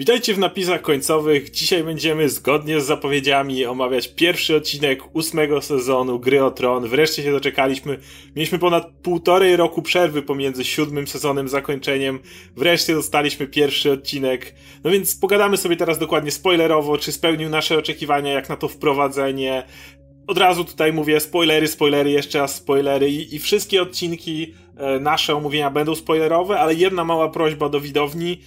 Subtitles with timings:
[0.00, 1.50] Witajcie w napisach końcowych.
[1.50, 6.88] Dzisiaj będziemy zgodnie z zapowiedziami omawiać pierwszy odcinek ósmego sezonu Gry o Tron.
[6.88, 7.98] Wreszcie się doczekaliśmy.
[8.36, 12.18] Mieliśmy ponad półtorej roku przerwy pomiędzy siódmym sezonem zakończeniem.
[12.56, 14.54] Wreszcie dostaliśmy pierwszy odcinek.
[14.84, 19.62] No więc pogadamy sobie teraz dokładnie spoilerowo, czy spełnił nasze oczekiwania, jak na to wprowadzenie.
[20.26, 25.36] Od razu tutaj mówię spoilery, spoilery, jeszcze raz spoilery i, i wszystkie odcinki e, nasze
[25.36, 28.38] omówienia będą spoilerowe, ale jedna mała prośba do widowni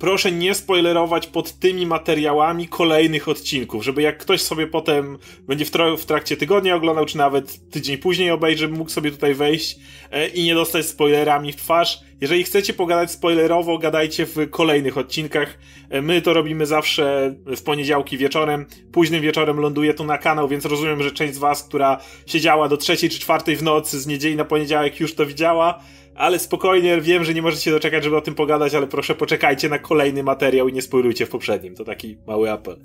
[0.00, 5.18] proszę nie spoilerować pod tymi materiałami kolejnych odcinków, żeby jak ktoś sobie potem
[5.48, 9.78] będzie w, w trakcie tygodnia oglądał, czy nawet tydzień później obejrzy, mógł sobie tutaj wejść
[10.10, 12.00] e, i nie dostać spoilerami w twarz.
[12.20, 15.58] Jeżeli chcecie pogadać spoilerowo, gadajcie w kolejnych odcinkach.
[15.90, 18.66] E, my to robimy zawsze w poniedziałki wieczorem.
[18.92, 22.76] Późnym wieczorem ląduje tu na kanał, więc rozumiem, że część z was, która siedziała do
[22.76, 25.80] trzeciej czy czwartej w nocy z niedzieli na poniedziałek już to widziała
[26.20, 29.68] ale spokojnie, wiem, że nie możecie się doczekać, żeby o tym pogadać, ale proszę poczekajcie
[29.68, 31.74] na kolejny materiał i nie spoilujcie w poprzednim.
[31.74, 32.76] To taki mały apel.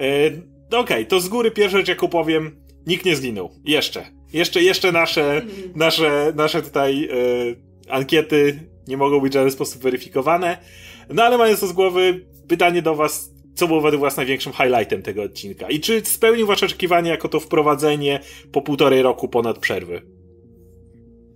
[0.00, 0.26] E,
[0.66, 3.50] Okej, okay, to z góry pierwsza rzecz, jaką powiem, nikt nie zginął.
[3.64, 4.06] Jeszcze.
[4.32, 5.42] Jeszcze, jeszcze nasze,
[5.74, 7.08] nasze, nasze tutaj
[7.88, 10.58] e, ankiety nie mogą być w żaden sposób weryfikowane.
[11.08, 15.02] No ale mając to z głowy, pytanie do was, co było według was największym highlightem
[15.02, 15.70] tego odcinka?
[15.70, 18.20] I czy spełnił wasze oczekiwania jako to wprowadzenie
[18.52, 20.17] po półtorej roku ponad przerwy?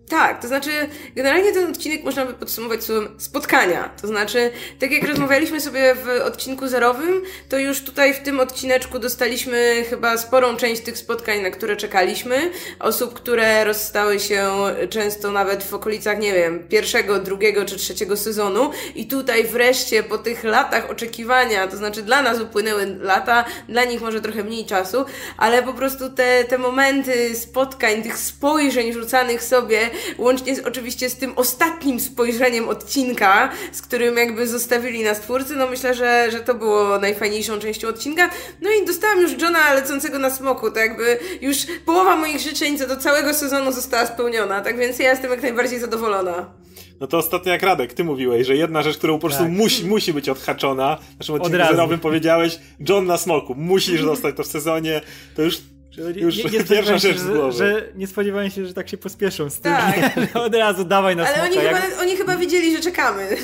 [0.09, 0.71] Tak, to znaczy,
[1.17, 3.91] generalnie ten odcinek można by podsumować słowem spotkania.
[4.01, 8.99] To znaczy, tak jak rozmawialiśmy sobie w odcinku zerowym, to już tutaj w tym odcineczku
[8.99, 12.51] dostaliśmy chyba sporą część tych spotkań, na które czekaliśmy.
[12.81, 14.51] Osób, które rozstały się
[14.91, 18.71] często nawet w okolicach, nie wiem, pierwszego, drugiego czy trzeciego sezonu.
[18.95, 24.01] I tutaj wreszcie po tych latach oczekiwania, to znaczy dla nas upłynęły lata, dla nich
[24.01, 25.05] może trochę mniej czasu,
[25.37, 31.17] ale po prostu te, te momenty spotkań, tych spojrzeń rzucanych sobie, łącznie z, oczywiście z
[31.17, 36.55] tym ostatnim spojrzeniem odcinka, z którym jakby zostawili nas twórcy, no myślę, że, że to
[36.55, 38.31] było najfajniejszą częścią odcinka.
[38.61, 42.87] No i dostałam już Johna lecącego na smoku, to jakby już połowa moich życzeń co
[42.87, 46.63] do całego sezonu została spełniona, tak więc ja jestem jak najbardziej zadowolona.
[47.01, 49.53] No to ostatnio jak Radek, ty mówiłeś, że jedna rzecz, którą po prostu tak.
[49.53, 52.59] musi, musi być odhaczona, w naszym odcinku zerowym powiedziałeś,
[52.89, 55.01] John na smoku, musisz dostać to w sezonie,
[55.37, 55.59] to już
[55.93, 58.97] że Już nie, nie pierwsza rzecz się, że, że, nie spodziewałem się, że tak się
[58.97, 59.73] pospieszą z tym.
[59.73, 59.97] Tak.
[60.47, 63.29] Od razu dawaj na Ale oni, chyba, oni chyba wiedzieli, że czekamy.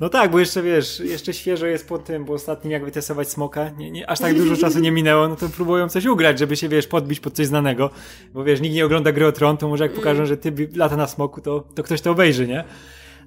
[0.00, 3.70] No tak, bo jeszcze wiesz, jeszcze świeżo jest po tym, bo ostatnim jak wytestować smoka,
[3.70, 6.68] nie, nie, aż tak dużo czasu nie minęło, no to próbują coś ugrać, żeby się
[6.68, 7.90] wiesz, podbić pod coś znanego.
[8.34, 10.26] Bo wiesz, nikt nie ogląda gry o tron, to może jak pokażą, mm.
[10.26, 12.64] że ty lata na smoku, to, to ktoś to obejrzy, nie?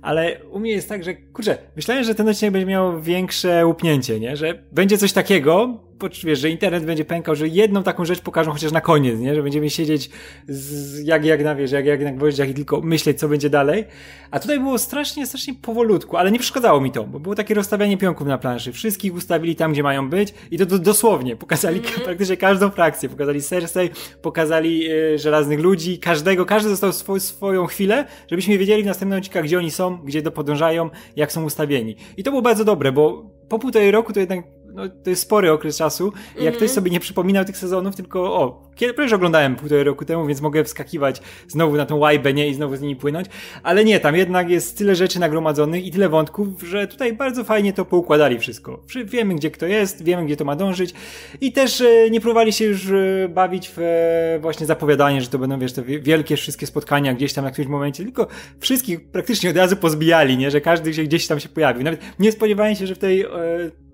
[0.02, 4.20] ale u mnie jest tak, że kurczę, myślałem, że ten odcinek będzie miał większe łupnięcie,
[4.20, 4.38] nie?
[4.38, 5.80] Że będzie coś takiego,
[6.24, 9.36] wiesz, że internet będzie pękał, że jedną taką rzecz pokażą chociaż na koniec, nie?
[9.36, 10.10] Że będziemy siedzieć
[10.48, 13.86] z, jak, jak na, wiesz, jak, jak na gwoździach i tylko myśleć, co będzie dalej.
[14.32, 17.98] A tutaj było strasznie, strasznie powolutku, ale nie przeszkadzało mi to, bo było takie rozstawianie
[17.98, 18.72] pionków na planszy.
[18.72, 21.36] Wszystkich ustawili tam, gdzie mają być i to, to dosłownie.
[21.36, 22.04] Pokazali mm -hmm.
[22.08, 23.10] praktycznie każdą frakcję.
[23.10, 23.90] Pokazali Cersei,
[24.22, 29.40] pokazali y, żelaznych ludzi, każdego, każdy dostał swą, swoją chwilę, żebyśmy wiedzieli w następnym odcinku,
[29.44, 31.96] gdzie oni są, gdzie podążają, jak są ustawieni.
[32.18, 34.40] I to było bardzo dobre, bo po półtorej roku to jednak
[34.78, 36.14] no, to jest spory okres czasu.
[36.40, 36.76] I jak ktoś mhm.
[36.76, 40.64] sobie nie przypominał tych sezonów, tylko o, kiedy przecież oglądałem półtorej roku temu, więc mogę
[40.64, 43.28] wskakiwać znowu na tą łajbę, nie, i znowu z nimi płynąć.
[43.64, 47.74] Ale nie, tam jednak jest tyle rzeczy nagromadzonych i tyle wątków, że tutaj bardzo fajnie
[47.74, 48.84] to poukładali wszystko.
[49.06, 50.94] Wiemy, gdzie kto jest, wiemy, gdzie to ma dążyć
[51.42, 55.40] i też e, nie próbowali się już e, bawić w e, właśnie zapowiadanie, że to
[55.40, 58.28] będą, wiesz, te wielkie wszystkie spotkania gdzieś tam na którymś momencie, tylko
[58.60, 61.84] wszystkich praktycznie od razu pozbijali, nie, że każdy się gdzieś tam się pojawił.
[61.84, 63.26] Nawet nie spodziewałem się, że w tej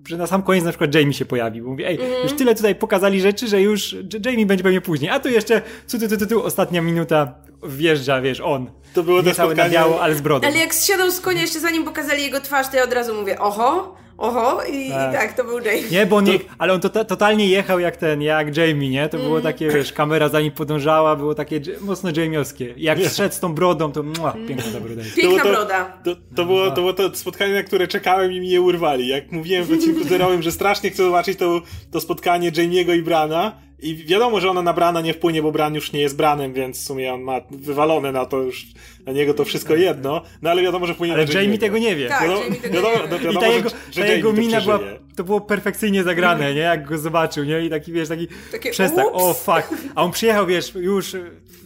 [0.08, 1.70] że na sam koniec na przykład Jamie się pojawił.
[1.70, 2.22] Mówi, ej, mm.
[2.22, 5.10] już tyle tutaj pokazali rzeczy, że już Jamie będzie pewnie później.
[5.10, 8.70] A tu jeszcze, tu, tu, tu, tu, tu ostatnia minuta wjeżdża, wiesz, on.
[8.94, 10.46] To było Nie cały na biało, ale z brodą.
[10.46, 13.38] Ale jak zsiadał z konia jeszcze zanim pokazali jego twarz, to ja od razu mówię,
[13.38, 15.90] oho, Oho, i tak, i tak to był Jamie.
[15.90, 19.08] Nie, bo nie, ale on to, totalnie jechał jak ten, jak Jamie, nie?
[19.08, 19.28] To mm.
[19.28, 22.74] było takie, wiesz, kamera za nim podążała, było takie mocno Jamiowskie.
[22.76, 23.08] Jak nie.
[23.08, 24.48] szedł z tą brodą, to mua, mm.
[24.48, 25.02] piękna ta broda.
[25.16, 25.84] Piękna to, broda.
[26.04, 29.08] To, to, było, to było to spotkanie, na które czekałem i mi je urwali.
[29.08, 33.64] Jak mówiłem w odcinku zerowym, że strasznie chcę zobaczyć to, to spotkanie Jamiego i Brana,
[33.84, 36.80] i wiadomo, że ona na Brana nie wpłynie, bo Bran już nie jest Branem, więc
[36.80, 38.66] w sumie on ma wywalone na to już,
[39.06, 41.96] na niego to wszystko jedno, no ale wiadomo, że wpłynie Ale na Jamie tego nie
[41.96, 42.08] wie.
[42.08, 43.30] Tak, wiadomo, Jamie tego wiadomo, nie wie.
[43.30, 44.80] I ta jego, że, ta jego mina była,
[45.16, 46.60] to było perfekcyjnie zagrane, nie?
[46.60, 47.64] Jak go zobaczył, nie?
[47.64, 49.68] I taki, wiesz, taki Takie, przestak, o fuck.
[49.94, 51.16] A on przyjechał, wiesz, już...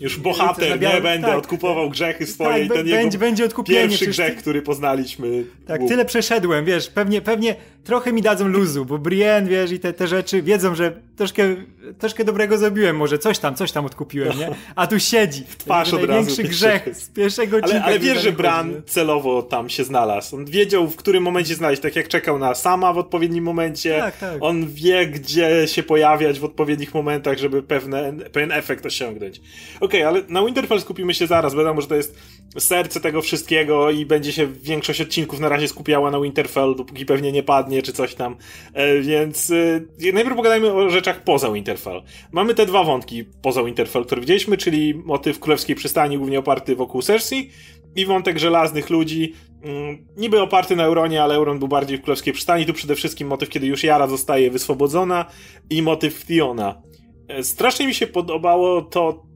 [0.00, 3.88] Już bohater, nie będę, tak, odkupował grzechy swoje tak, i ten będzie, jego będzie odkupienie,
[3.88, 5.44] pierwszy grzech, który poznaliśmy.
[5.67, 9.93] Tak, tyle przeszedłem, wiesz, pewnie, pewnie trochę mi dadzą luzu, bo Brienne, wiesz, i te,
[9.93, 11.56] te rzeczy wiedzą, że troszkę,
[11.99, 14.50] troszkę dobrego zrobiłem, może coś tam, coś tam odkupiłem, nie?
[14.76, 15.44] A tu siedzi.
[15.49, 19.85] W twarz od Największy grzech z, pierwszego ale, ale wiesz, że Bran celowo tam się
[19.85, 20.37] znalazł.
[20.37, 23.99] On wiedział, w którym momencie znaleźć, tak jak czekał na sama w odpowiednim momencie.
[23.99, 24.37] Tak, tak.
[24.41, 29.41] On wie, gdzie się pojawiać w odpowiednich momentach, żeby pewne, pewien efekt osiągnąć.
[29.81, 31.55] Okej, okay, ale na Winterfell skupimy się zaraz.
[31.55, 32.19] Wiadomo, że to jest
[32.59, 37.33] serce tego wszystkiego i będzie się większość odcinków na razie skupiała na Winterfell, dopóki pewnie
[37.33, 38.37] nie padnie, czy coś tam.
[38.73, 42.03] E, więc e, najpierw pogadajmy o rzeczach poza Winterfell.
[42.33, 47.03] Mamy te dwa wątki poza Winterfell, które widzieliśmy, czyli motyw królewskiej przystani, głównie oparty wokół
[47.03, 47.50] Cersei
[47.97, 52.33] i wątek żelaznych ludzi, mm, niby oparty na Euronie, ale Euron był bardziej w królewskiej
[52.33, 52.67] przystani.
[52.67, 55.25] Tu przede wszystkim motyw, kiedy już Jara zostaje wyswobodzona
[55.71, 56.83] i motyw Theona.
[57.29, 59.28] E, strasznie mi się podobało to,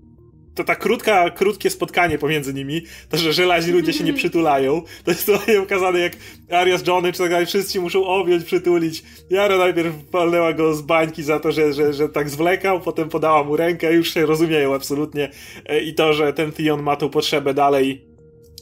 [0.54, 5.10] to ta krótka, krótkie spotkanie pomiędzy nimi, to, że żelaźni ludzie się nie przytulają, to
[5.10, 6.12] jest to pokazane jak
[6.50, 9.02] Arias Johnny czy tak dalej, wszyscy muszą objąć, przytulić.
[9.31, 13.44] Jara najpierw palnęła go z bańki za to, że, że, że tak zwlekał, potem podała
[13.44, 15.31] mu rękę, już się rozumieją absolutnie
[15.66, 18.12] e, i to, że ten Theon ma tą potrzebę dalej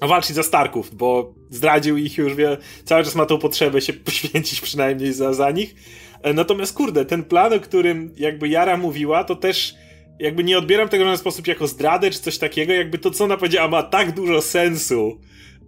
[0.02, 4.60] walczyć za Starków, bo zdradził ich już, wie, cały czas ma tą potrzebę się poświęcić
[4.60, 5.74] przynajmniej za, za nich.
[6.22, 9.74] E, natomiast kurde, ten plan, o którym jakby Jara mówiła, to też
[10.20, 13.24] jakby nie odbieram tego w żaden sposób jako zdradę czy coś takiego, jakby to, co
[13.24, 15.20] ona powiedziała, ma tak dużo sensu.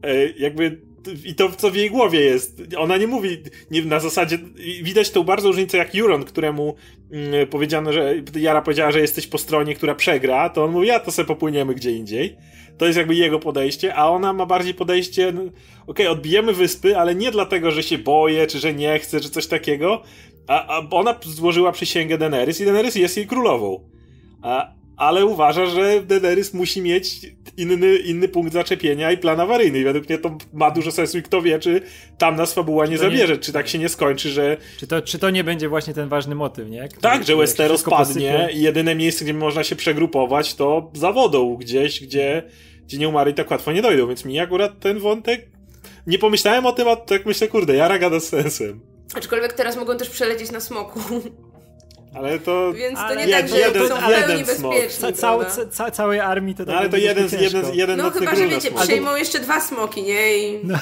[0.03, 0.81] E, jakby
[1.25, 2.63] i to, co w jej głowie jest.
[2.77, 3.39] Ona nie mówi
[3.71, 4.39] nie, na zasadzie.
[4.83, 6.75] Widać tą bardzo różnicę jak Juron, któremu
[7.13, 11.01] mm, powiedziano, że Jara powiedziała, że jesteś po stronie, która przegra, to on mówi, ja
[11.01, 12.37] to sobie popłyniemy gdzie indziej.
[12.79, 15.53] To jest jakby jego podejście, a ona ma bardziej podejście, no, okej,
[15.87, 19.47] okay, odbijemy wyspy, ale nie dlatego, że się boję, czy że nie chce, czy coś
[19.47, 20.03] takiego,
[20.47, 23.93] a, a ona złożyła przysięgę Daenerys i Daenerys jest jej królową.
[24.43, 27.21] A, ale uważa, że Daenerys musi mieć
[27.57, 29.79] inny, inny punkt zaczepienia i plan awaryjny.
[29.79, 31.81] I według mnie to ma dużo sensu i kto wie, czy
[32.19, 34.57] tam nas fabuła nie zabierze, czy tak się nie skończy, że...
[34.79, 36.89] Czy to, czy to nie będzie właśnie ten ważny motyw, nie?
[36.89, 41.57] Który, tak, że Westeros padnie i jedyne miejsce, gdzie można się przegrupować, to za wodą
[41.57, 42.43] gdzieś, gdzie,
[42.87, 45.49] gdzie nie umarli tak łatwo nie dojdą, więc mi akurat ten wątek...
[46.07, 48.81] Nie pomyślałem o tym, a tak myślę, kurde, Jara gada z sensem.
[49.15, 51.01] Aczkolwiek teraz mogą też przelecieć na smoku.
[52.15, 52.73] Ale to.
[52.73, 55.13] Więc to nie tak, że jeden, są pełni bezpieczni.
[55.13, 55.39] Ca,
[55.71, 56.75] ca, całej armii to tak.
[56.75, 60.39] No, ale to jeden, jeden, jeden No chyba, że wiecie, przejmą jeszcze dwa smoki, nie?
[60.39, 60.61] I...
[60.65, 60.79] No.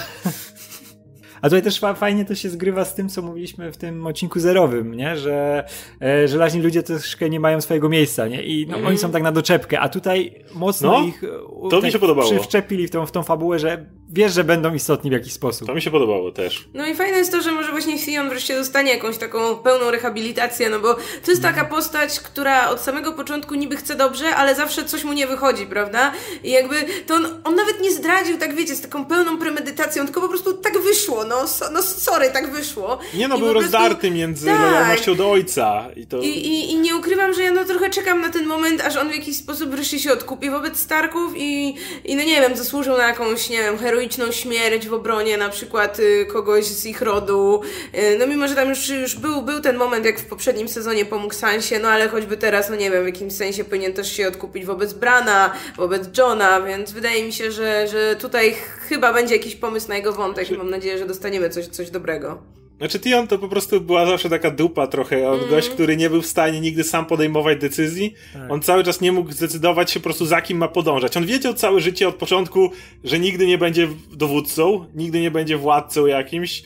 [1.43, 4.94] A tutaj też fajnie to się zgrywa z tym, co mówiliśmy w tym odcinku zerowym,
[4.94, 5.17] nie?
[5.17, 5.65] Że
[6.03, 8.43] e, żelaźni ludzie troszkę nie mają swojego miejsca, nie?
[8.43, 8.87] I no, mm.
[8.87, 11.21] oni są tak na doczepkę, a tutaj mocno no, ich
[11.62, 12.31] to tak mi się podobało.
[12.31, 15.67] przywczepili w tą, w tą fabułę, że wiesz, że będą istotni w jakiś sposób.
[15.67, 16.69] To mi się podobało też.
[16.75, 20.71] No i fajne jest to, że może właśnie Theon wreszcie dostanie jakąś taką pełną rehabilitację,
[20.71, 24.85] no bo to jest taka postać, która od samego początku niby chce dobrze, ale zawsze
[24.85, 26.12] coś mu nie wychodzi, prawda?
[26.45, 30.21] I jakby to on, on nawet nie zdradził, tak wiecie, z taką pełną premedytacją, tylko
[30.21, 32.99] po prostu tak wyszło, no, so, no sorry, tak wyszło.
[33.15, 34.61] Nie no, I był rozdarty między tak.
[34.61, 35.89] lojalnością do ojca.
[35.97, 36.21] I, to...
[36.21, 39.09] I, i, I nie ukrywam, że ja no trochę czekam na ten moment, aż on
[39.09, 41.75] w jakiś sposób wreszcie się odkupi wobec Starków i,
[42.05, 45.99] i no nie wiem, zasłużył na jakąś, nie wiem, heroiczną śmierć w obronie na przykład
[45.99, 47.62] y, kogoś z ich rodu.
[47.94, 51.05] Y, no mimo, że tam już, już był, był ten moment, jak w poprzednim sezonie
[51.05, 54.29] pomógł Sansie, no ale choćby teraz, no nie wiem, w jakimś sensie powinien też się
[54.29, 58.56] odkupić wobec Brana, wobec Johna, więc wydaje mi się, że, że tutaj
[58.88, 62.60] chyba będzie jakiś pomysł na jego wątek i mam nadzieję, że dostaniemy coś, coś dobrego.
[62.81, 65.50] Znaczy Tion to po prostu była zawsze taka dupa trochę, on mm.
[65.50, 68.15] gość, który nie był w stanie nigdy sam podejmować decyzji.
[68.32, 68.50] Tak.
[68.50, 71.17] On cały czas nie mógł zdecydować się po prostu za kim ma podążać.
[71.17, 72.71] On wiedział całe życie od początku,
[73.05, 76.62] że nigdy nie będzie dowódcą, nigdy nie będzie władcą jakimś,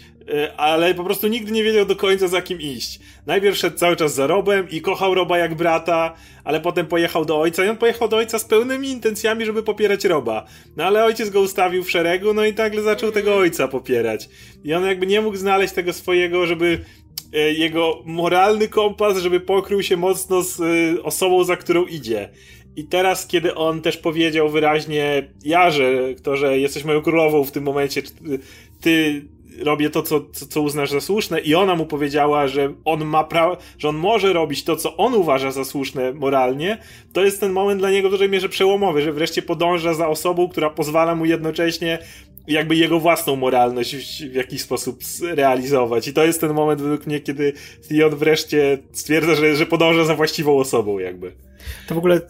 [0.56, 3.00] ale po prostu nigdy nie wiedział do końca za kim iść.
[3.26, 6.14] Najpierw szedł cały czas za Robem i kochał Roba jak brata,
[6.44, 10.04] ale potem pojechał do ojca i on pojechał do ojca z pełnymi intencjami, żeby popierać
[10.04, 10.44] Roba.
[10.76, 14.28] No ale ojciec go ustawił w szeregu, no i nagle zaczął tego ojca popierać.
[14.64, 16.80] I on jakby nie mógł znaleźć tego swojego, żeby
[17.32, 22.28] e, jego moralny kompas, żeby pokrył się mocno z e, osobą, za którą idzie.
[22.76, 27.64] I teraz, kiedy on też powiedział wyraźnie Jarze, to, że jesteś moją królową w tym
[27.64, 28.02] momencie,
[28.80, 29.24] ty
[29.58, 33.24] robię to, co, co, co uznasz za słuszne i ona mu powiedziała, że on ma
[33.24, 36.78] prawo, że on może robić to, co on uważa za słuszne moralnie,
[37.12, 40.48] to jest ten moment dla niego w dużej mierze przełomowy, że wreszcie podąża za osobą,
[40.48, 41.98] która pozwala mu jednocześnie
[42.48, 46.08] jakby jego własną moralność w jakiś sposób realizować.
[46.08, 47.52] I to jest ten moment według mnie, kiedy
[47.88, 51.32] Theon wreszcie stwierdza, że, że podąża za właściwą osobą jakby.
[51.88, 52.20] To w ogóle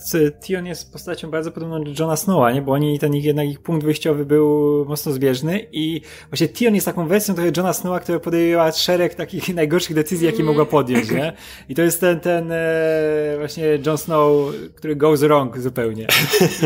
[0.46, 2.62] Tion jest postacią bardzo podobną do Johna Snowa, nie?
[2.62, 6.84] Bo oni, ten ich, jednak ich punkt wyjściowy był mocno zbieżny i właśnie Tion jest
[6.84, 11.32] taką wersją trochę Johna Snowa, która podjęła szereg takich najgorszych decyzji, jakie mogła podjąć, nie?
[11.68, 16.06] I to jest ten, ten e, właśnie Jon Snow, który goes wrong zupełnie.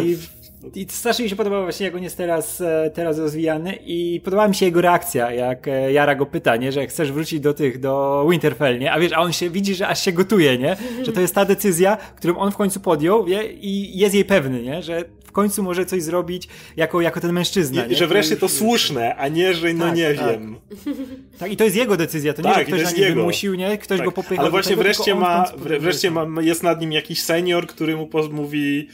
[0.02, 0.17] I
[0.75, 4.49] i strasznie mi się podobało właśnie, jak on jest teraz, e, teraz rozwijany i podobała
[4.49, 7.81] mi się jego reakcja, jak e, Jara go pyta, nie, że chcesz wrócić do tych,
[7.81, 11.12] do Winterfell, nie, a wiesz, a on się widzi, że aż się gotuje, nie, że
[11.12, 14.83] to jest ta decyzja, którą on w końcu podjął, wie, i jest jej pewny, nie,
[14.83, 17.87] że w końcu może coś zrobić jako, jako ten mężczyzna.
[17.87, 20.31] I, że wreszcie to słuszne, a nie, że no tak, nie tak.
[20.31, 20.57] wiem.
[21.38, 23.15] Tak, i to jest jego decyzja, to nie, Tak, że ktoś na nim jego.
[23.15, 23.79] wymusił, nie?
[23.79, 24.07] Ktoś Tak.
[24.07, 27.97] go popychał Ale właśnie tego, wreszcie ma, wreszcie ma, jest nad nim jakiś senior, który
[27.97, 28.88] mu mówi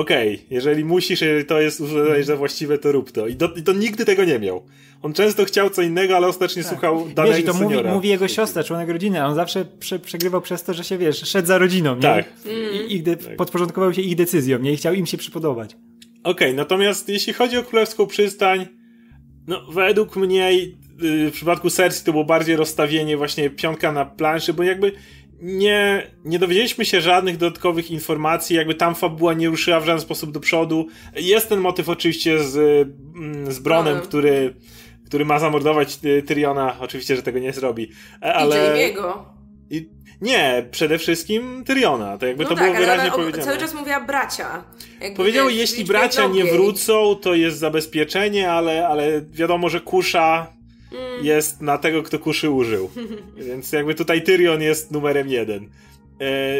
[0.00, 3.26] okej, jeżeli musisz, jeżeli to jest uznajesz za właściwe, to rób to.
[3.26, 4.62] I, do, I to nigdy tego nie miał.
[5.02, 7.94] On często chciał co innego, ale ostatecznie słuchał Wiesz, danego i to mówi, seniora.
[7.94, 11.28] mówi jego siostra, członek rodziny, a on zawsze prze, przegrywał przez to, że się, wiesz,
[11.28, 12.02] szedł za rodziną, nie?
[12.02, 12.32] Tak.
[12.88, 14.72] I, ich de, podporządkował się ich decyzjom, nie?
[14.72, 15.76] I chciał im się przypodobać.
[16.24, 18.66] Okej, natomiast jeśli chodzi o Królewską Przystań,
[19.46, 24.52] no według mnie yy, w przypadku Cersei to było bardziej rozstawienie właśnie pionka na planszy,
[24.52, 24.92] bo jakby
[25.40, 30.32] nie, nie dowiedzieliśmy się żadnych dodatkowych informacji, jakby tam fabuła nie ruszyła w żaden sposób
[30.32, 30.86] do przodu.
[31.16, 32.56] Jest ten motyw oczywiście z,
[33.16, 34.02] mm, z Bronem, Bronem.
[34.08, 34.54] który,
[35.06, 37.90] który ma zamordować y, Tyriona, oczywiście, że tego nie zrobi,
[38.22, 38.78] e, I ale...
[39.70, 39.88] I,
[40.20, 43.44] nie, przede wszystkim Tyriona, to jakby No to tak, było ale wyraźnie o- powiedziane.
[43.44, 44.64] cały czas mówiła bracia.
[45.00, 50.55] Jakby, Powiedział, wiesz, jeśli bracia nie wrócą, to jest zabezpieczenie, ale, ale wiadomo, że kusza
[50.92, 51.24] Mm.
[51.24, 52.90] jest na tego, kto kuszy użył.
[53.48, 55.64] Więc jakby tutaj Tyrion jest numerem jeden.
[56.20, 56.54] E,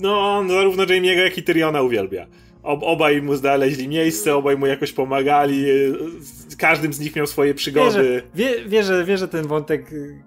[0.00, 2.26] no, on zarówno Jamie'ego, jak i Tyriona uwielbia.
[2.62, 5.70] Ob, obaj mu znaleźli miejsce, obaj mu jakoś pomagali.
[5.70, 5.74] e,
[6.20, 7.90] z- Każdym z nich miał swoje przygody.
[7.92, 10.20] że, wie, wie, że, wie, że ten wątek y,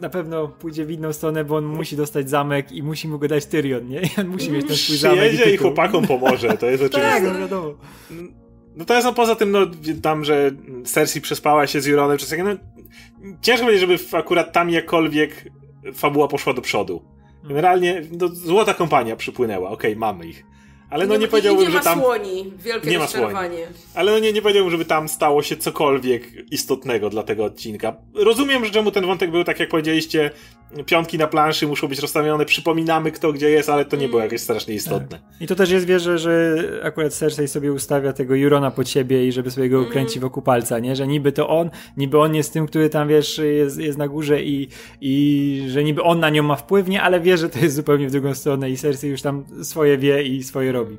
[0.00, 3.28] na pewno pójdzie w inną stronę, bo on musi dostać zamek i musi mu go
[3.28, 4.00] dać Tyrion, nie?
[4.00, 5.66] I on musi mieć ten swój zamek i Przyjedzie i tytuł.
[5.66, 7.32] chłopakom pomoże, to jest Tak, oczywiste.
[7.32, 7.74] no wiadomo.
[8.76, 9.66] No to jest no poza tym, no
[10.02, 10.50] tam, że
[10.84, 12.44] Cersei przespała się z Juronem przez no
[13.40, 15.50] ciężko będzie, żeby akurat tam jakkolwiek
[15.94, 17.02] fabuła poszła do przodu.
[17.44, 20.44] Generalnie, no, złota kompania przypłynęła, okej, mamy ich.
[20.90, 22.00] Ale no nie i powiedziałbym, nie że ma tam...
[22.00, 22.52] słoni.
[22.58, 23.66] Wielkie nie ma rozczarowanie.
[23.94, 27.96] Ale no nie, nie powiedziałbym, żeby tam stało się cokolwiek istotnego dla tego odcinka.
[28.14, 30.30] Rozumiem, że czemu ten wątek był, tak jak powiedzieliście,
[30.86, 34.40] piątki na planszy muszą być rozstawione, przypominamy kto gdzie jest, ale to nie było jakieś
[34.40, 35.18] strasznie istotne.
[35.40, 39.32] I to też jest wierzę, że akurat Cersei sobie ustawia tego Jurona pod siebie i
[39.32, 40.96] żeby sobie go kręci wokół palca, nie?
[40.96, 44.42] Że niby to on, niby on jest tym, który tam, wiesz, jest, jest na górze
[44.42, 44.68] i,
[45.00, 47.02] i że niby on na nią ma wpływ, nie?
[47.02, 50.22] Ale wie, że to jest zupełnie w drugą stronę i Cersei już tam swoje wie
[50.22, 50.98] i swoje robi.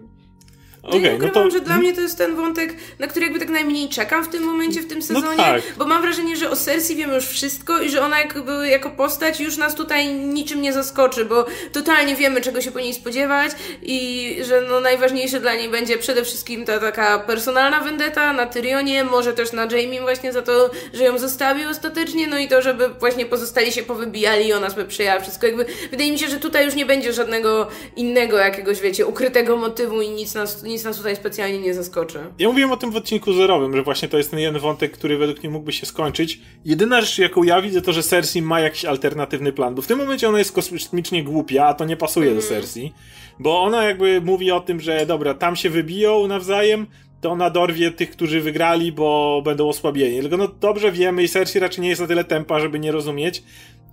[0.87, 1.57] Okej, ja nie no ukrywam, to...
[1.57, 4.43] że dla mnie to jest ten wątek, na który jakby tak najmniej czekam w tym
[4.43, 5.61] momencie, w tym sezonie, tak.
[5.77, 9.39] bo mam wrażenie, że o Cersei wiemy już wszystko i że ona jakby jako postać
[9.39, 13.51] już nas tutaj niczym nie zaskoczy, bo totalnie wiemy, czego się po niej spodziewać
[13.81, 19.03] i że no najważniejsze dla niej będzie przede wszystkim ta taka personalna vendetta na Tyrionie,
[19.03, 22.89] może też na Jaime właśnie za to, że ją zostawił ostatecznie, no i to, żeby
[22.89, 25.47] właśnie pozostali się powybijali i ona sobie przyjęła wszystko.
[25.47, 30.01] Jakby wydaje mi się, że tutaj już nie będzie żadnego innego jakiegoś, wiecie, ukrytego motywu
[30.01, 32.19] i nic nas, nic nas tutaj specjalnie nie zaskoczy.
[32.39, 35.17] Ja mówiłem o tym w odcinku zerowym, że właśnie to jest ten jeden wątek, który
[35.17, 36.41] według mnie mógłby się skończyć.
[36.65, 39.97] Jedyna rzecz, jaką ja widzę, to że Cersei ma jakiś alternatywny plan, bo w tym
[39.97, 42.93] momencie ona jest kosmicznie głupia, a to nie pasuje do Cersei,
[43.39, 46.87] bo ona jakby mówi o tym, że dobra, tam się wybiją nawzajem,
[47.21, 50.21] to ona dorwie tych, którzy wygrali, bo będą osłabieni.
[50.21, 53.43] Tylko no dobrze wiemy i Cersei raczej nie jest na tyle tempa, żeby nie rozumieć,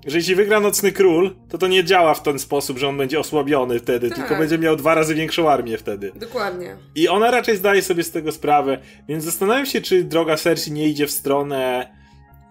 [0.06, 3.20] że jeśli wygra Nocny Król, to to nie działa w ten sposób, że on będzie
[3.20, 4.18] osłabiony wtedy, Tak.
[4.18, 6.12] tylko będzie miał dwa razy większą armię wtedy.
[6.14, 6.76] Dokładnie.
[6.94, 10.88] I ona raczej zdaje sobie z tego sprawę, więc zastanawiam się, czy droga Cersei nie
[10.88, 11.88] idzie w stronę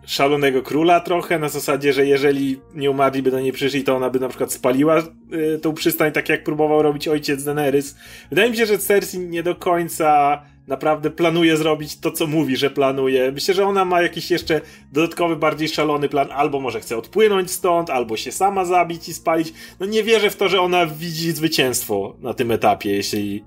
[0.05, 4.09] szalonego króla trochę, na zasadzie, że jeżeli nie umarli by do niej przyszli, to ona
[4.09, 7.95] by na przykład spaliła y, tą przystań, tak jak próbował robić ojciec Daenerys.
[8.29, 12.69] Wydaje mi się, że Cersei nie do końca naprawdę planuje zrobić to, co mówi, że
[12.69, 13.31] planuje.
[13.31, 17.89] Myślę, że ona ma jakiś jeszcze dodatkowy, bardziej szalony plan, albo może chce odpłynąć stąd,
[17.89, 19.53] albo się sama zabić i spalić.
[19.79, 23.43] No nie wierzę w to, że ona widzi zwycięstwo na tym etapie, jeśli...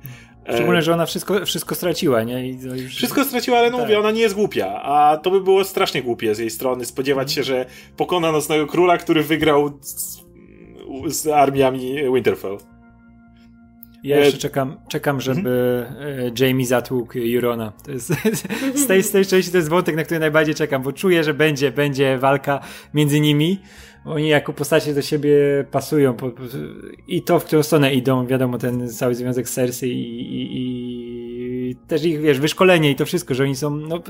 [0.47, 2.49] e, Szczególnie, że ona wszystko, wszystko straciła, nie?
[2.51, 2.95] Już...
[2.97, 3.87] wszystko straciła, ale no Tak.
[3.87, 7.33] mówię, ona nie jest głupia, a to by było strasznie głupie z jej strony spodziewać
[7.33, 10.23] się, że pokona Nocnego Króla, który wygrał z,
[11.07, 12.59] z armiami Winterfell.
[14.07, 16.35] Ja E, jeszcze czekam, czekam żeby Mhm.
[16.39, 17.73] Jamie zatłukł Jurona.
[17.85, 18.13] To jest,
[18.83, 21.35] z, tej, z tej części to jest wątek, na który najbardziej czekam, bo czuję, że
[21.35, 22.61] będzie, będzie walka
[22.95, 23.59] między nimi.
[24.05, 25.35] Oni jako postacie do siebie
[25.71, 26.43] pasują po, po,
[27.09, 31.77] i to, w którą stronę idą, wiadomo, ten cały związek z Cersei i, i, i
[31.77, 34.03] też ich, wiesz, wyszkolenie i to wszystko, że oni są no,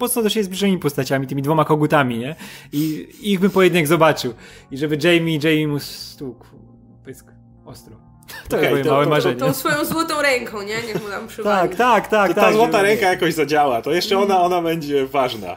[0.00, 2.36] mocno do siebie zbliżonymi postaciami, tymi dwoma kogutami, nie?
[2.72, 4.34] I ich bym pojedynek zobaczył.
[4.70, 6.46] I żeby Jamie, Jamie mu stłukł
[7.04, 7.32] pysk
[7.64, 8.01] ostro.
[8.48, 9.40] To Okej, okay, moje to- małe to- marzenie.
[9.40, 10.82] Tą swoją złotą ręką, nie?
[10.86, 11.68] Niech mu tam przywali.
[11.68, 12.28] Tak, tak, tak.
[12.28, 15.56] To ta tak, złota żeby- ręka jakoś zadziała, to jeszcze ona, ona będzie ważna.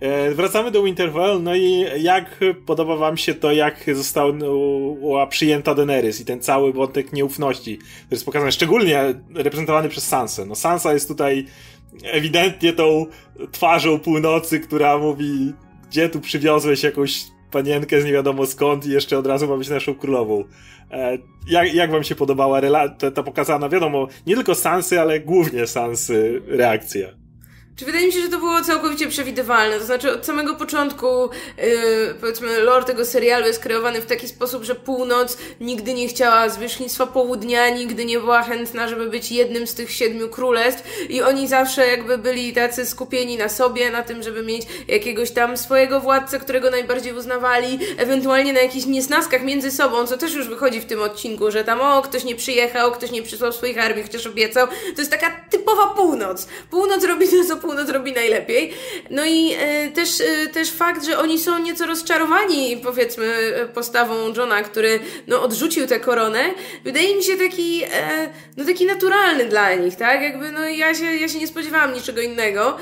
[0.00, 4.32] E, wracamy do Winterfell, no i jak podoba wam się to, jak została
[5.26, 10.46] przyjęta Daenerys i ten cały wątek nieufności, który jest pokazany, szczególnie reprezentowany przez Sansę.
[10.46, 11.46] No Sansa jest tutaj
[12.04, 13.06] ewidentnie tą
[13.52, 15.52] twarzą północy, która mówi,
[15.90, 19.68] gdzie tu przywiozłeś jakąś panienkę z nie wiadomo skąd i jeszcze od razu ma być
[19.68, 20.44] naszą królową.
[20.90, 22.60] E, jak, jak wam się podobała
[22.98, 27.25] ta, ta pokazana, wiadomo, nie tylko Sansy, ale głównie Sansy reakcja?
[27.76, 29.78] Czy wydaje mi się, że to było całkowicie przewidywalne?
[29.78, 34.64] To znaczy, od samego początku, yy, powiedzmy, lore tego serialu jest kreowany w taki sposób,
[34.64, 39.74] że północ nigdy nie chciała zwierzchnictwa południa, nigdy nie była chętna, żeby być jednym z
[39.74, 44.42] tych siedmiu królestw i oni zawsze jakby byli tacy skupieni na sobie, na tym, żeby
[44.42, 50.16] mieć jakiegoś tam swojego władcę, którego najbardziej uznawali, ewentualnie na jakichś niesnaskach między sobą, co
[50.16, 53.52] też już wychodzi w tym odcinku, że tam o, ktoś nie przyjechał, ktoś nie przysłał
[53.52, 54.66] swoich armii, chociaż obiecał.
[54.66, 56.48] To jest taka typowa północ.
[56.70, 58.72] Północ robi to, co północ robi najlepiej.
[59.10, 63.26] No i e, też, e, też fakt, że oni są nieco rozczarowani, powiedzmy,
[63.74, 66.44] postawą Johna, który no, odrzucił tę koronę,
[66.84, 70.22] wydaje mi się taki, e, no, taki naturalny dla nich, tak?
[70.22, 72.76] Jakby, no, ja się, ja się nie spodziewałam niczego innego.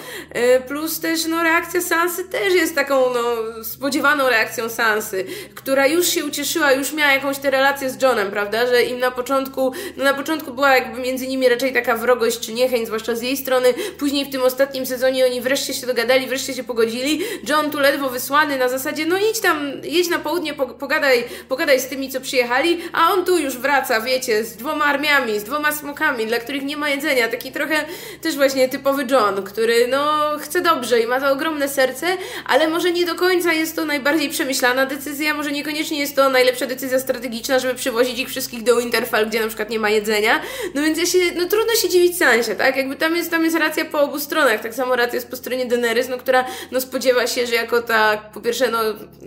[0.69, 5.25] Plus też, no, reakcja Sansy też jest taką, no, spodziewaną reakcją Sansy,
[5.55, 8.67] która już się ucieszyła, już miała jakąś tę relację z Johnem, prawda?
[8.67, 12.53] Że im na początku, no, na początku była jakby między nimi raczej taka wrogość czy
[12.53, 13.75] niechęć, zwłaszcza z jej strony.
[13.99, 17.21] Później w tym ostatnim ostatnim sezonie oni wreszcie się dogadali, wreszcie się pogodzili.
[17.49, 21.87] John tu ledwo wysłany na zasadzie, no idź tam, jedź na południe, pogadaj, pogadaj z
[21.87, 26.27] tymi, co przyjechali, a on tu już wraca, wiecie, z dwoma armiami, z dwoma smokami,
[26.27, 27.29] dla których nie ma jedzenia.
[27.29, 27.85] Taki trochę
[28.23, 32.07] też właśnie typowy John, który no chce dobrze i ma to ogromne serce,
[32.47, 36.67] ale może nie do końca jest to najbardziej przemyślana decyzja, może niekoniecznie jest to najlepsza
[36.67, 40.41] decyzja strategiczna, żeby przywozić ich wszystkich do Winterfell, gdzie na przykład nie ma jedzenia.
[40.75, 42.77] No więc ja się, no trudno się dziwić Sansie, tak?
[42.77, 45.67] Jakby tam jest, tam jest racja po obu stronach tak samo racja jest po stronie
[45.67, 48.79] Daenerys, no, która no, spodziewa się, że jako ta, po pierwsze, no,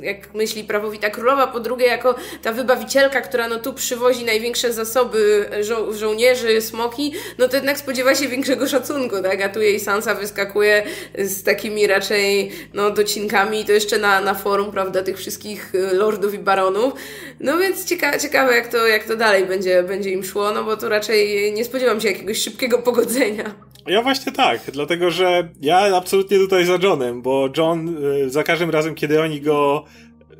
[0.01, 5.45] jak myśli prawowita królowa, po drugie, jako ta wybawicielka, która no, tu przywozi największe zasoby
[5.61, 9.41] żo żołnierzy, smoki, no to jednak spodziewa się większego szacunku, tak?
[9.41, 10.83] A tu jej Sansa wyskakuje
[11.17, 16.33] z takimi raczej no, docinkami, to jeszcze na, na forum, prawda, tych wszystkich y, lordów
[16.33, 16.93] i baronów.
[17.39, 20.77] No więc cieka ciekawe, jak to, jak to dalej będzie, będzie im szło, no bo
[20.77, 23.66] to raczej nie spodziewam się jakiegoś szybkiego pogodzenia.
[23.87, 28.69] Ja właśnie tak, dlatego że ja absolutnie tutaj za Johnem, bo John y, za każdym
[28.69, 29.83] razem, kiedy oni go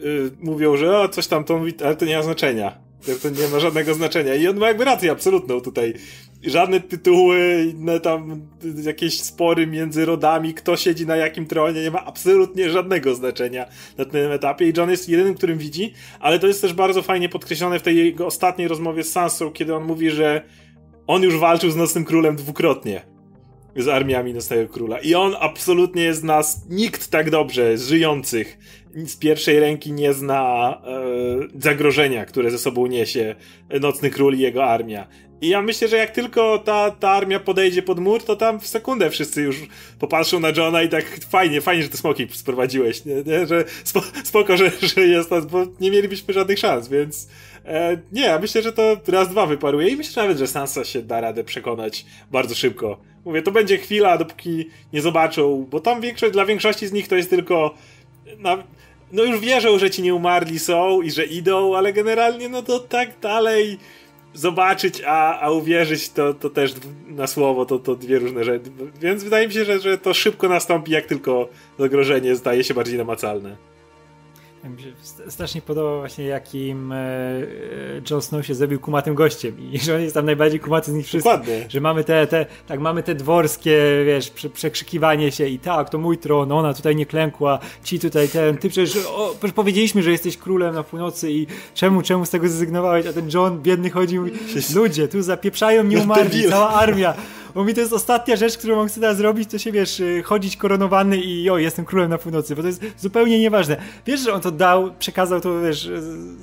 [0.04, 2.78] y, mówią, że o, coś tam to mówi, ale to nie ma znaczenia.
[3.22, 4.36] To nie ma żadnego znaczenia.
[4.36, 5.94] I on ma jakby rację absolutną tutaj.
[6.44, 8.48] Żadne tytuły, inne tam
[8.84, 13.66] jakieś spory między rodami, kto siedzi na jakim tronie, nie ma absolutnie żadnego znaczenia
[13.98, 14.70] na tym etapie.
[14.70, 17.98] I John jest jedynym, którym widzi, ale to jest też bardzo fajnie podkreślone w tej
[17.98, 20.42] jego ostatniej rozmowie z Sansą, kiedy on mówi, że
[21.08, 23.17] on już walczył z Nocnym Królem dwukrotnie
[23.78, 25.00] z armiami Nocnego Króla.
[25.00, 28.58] I on absolutnie jest nas, nikt tak dobrze z żyjących
[29.06, 33.36] z pierwszej ręki nie zna e, zagrożenia, które ze sobą niesie
[33.82, 35.08] Nocny Król i jego armia.
[35.42, 38.68] I ja myślę, że jak tylko ta, ta armia podejdzie pod mur, to tam w
[38.68, 39.56] sekundę wszyscy już
[40.00, 43.16] popatrzą na Johna i tak fajnie, fajnie, że te smoki sprowadziłeś, nie?
[43.16, 43.48] nie?
[43.48, 47.28] Że spo, spoko, że, że jest nas, bo nie mielibyśmy żadnych szans, więc
[47.68, 51.02] e, nie, ja myślę, że to raz, dwa wyparuje i myślę nawet, że Sansa się
[51.02, 52.98] da radę przekonać bardzo szybko.
[53.26, 57.16] Mówię, to będzie chwila, dopóki nie zobaczą, bo tam większość, dla większości z nich to
[57.16, 57.74] jest tylko
[58.40, 58.64] na,
[59.12, 62.80] no już wierzą, że ci nie umarli są i że idą, ale generalnie no to
[62.80, 63.78] tak dalej
[64.34, 66.74] zobaczyć, a, a uwierzyć to, to też
[67.08, 68.72] na słowo, to, to dwie różne rzeczy.
[69.02, 71.50] Więc wydaje mi się, że, że to szybko nastąpi, jak tylko
[71.80, 73.56] zagrożenie zdaje się bardziej namacalne.
[74.64, 74.92] Mi się
[75.32, 77.42] strasznie podoba właśnie jakim e, e,
[78.10, 81.06] Jon Snow się zrobił kumatym gościem i że on jest tam najbardziej kumaty z nich
[81.06, 81.32] wszystkich.
[81.32, 81.66] Dokładnie.
[81.70, 85.98] Że mamy te, te, tak mamy te dworskie, wiesz, prze, przekrzykiwanie się i tak, to
[85.98, 90.12] mój tron, ona tutaj nie klękła, ci tutaj ten, ty przecież, o, przecież powiedzieliśmy, że
[90.12, 94.26] jesteś królem na północy i czemu, czemu z tego zrezygnowałeś, a ten John biedny chodził,
[94.76, 97.14] ludzie, tu zapieprzają, nie umarli, cała armia
[97.56, 100.58] bo mi to jest ostatnia rzecz, którą chcę teraz zrobić, to się wiesz, y, chodzić
[100.58, 103.78] koronowany i o, jestem królem na północy, bo to jest zupełnie nieważne.
[104.06, 105.90] Wiesz, że on to dał, przekazał to, wiesz,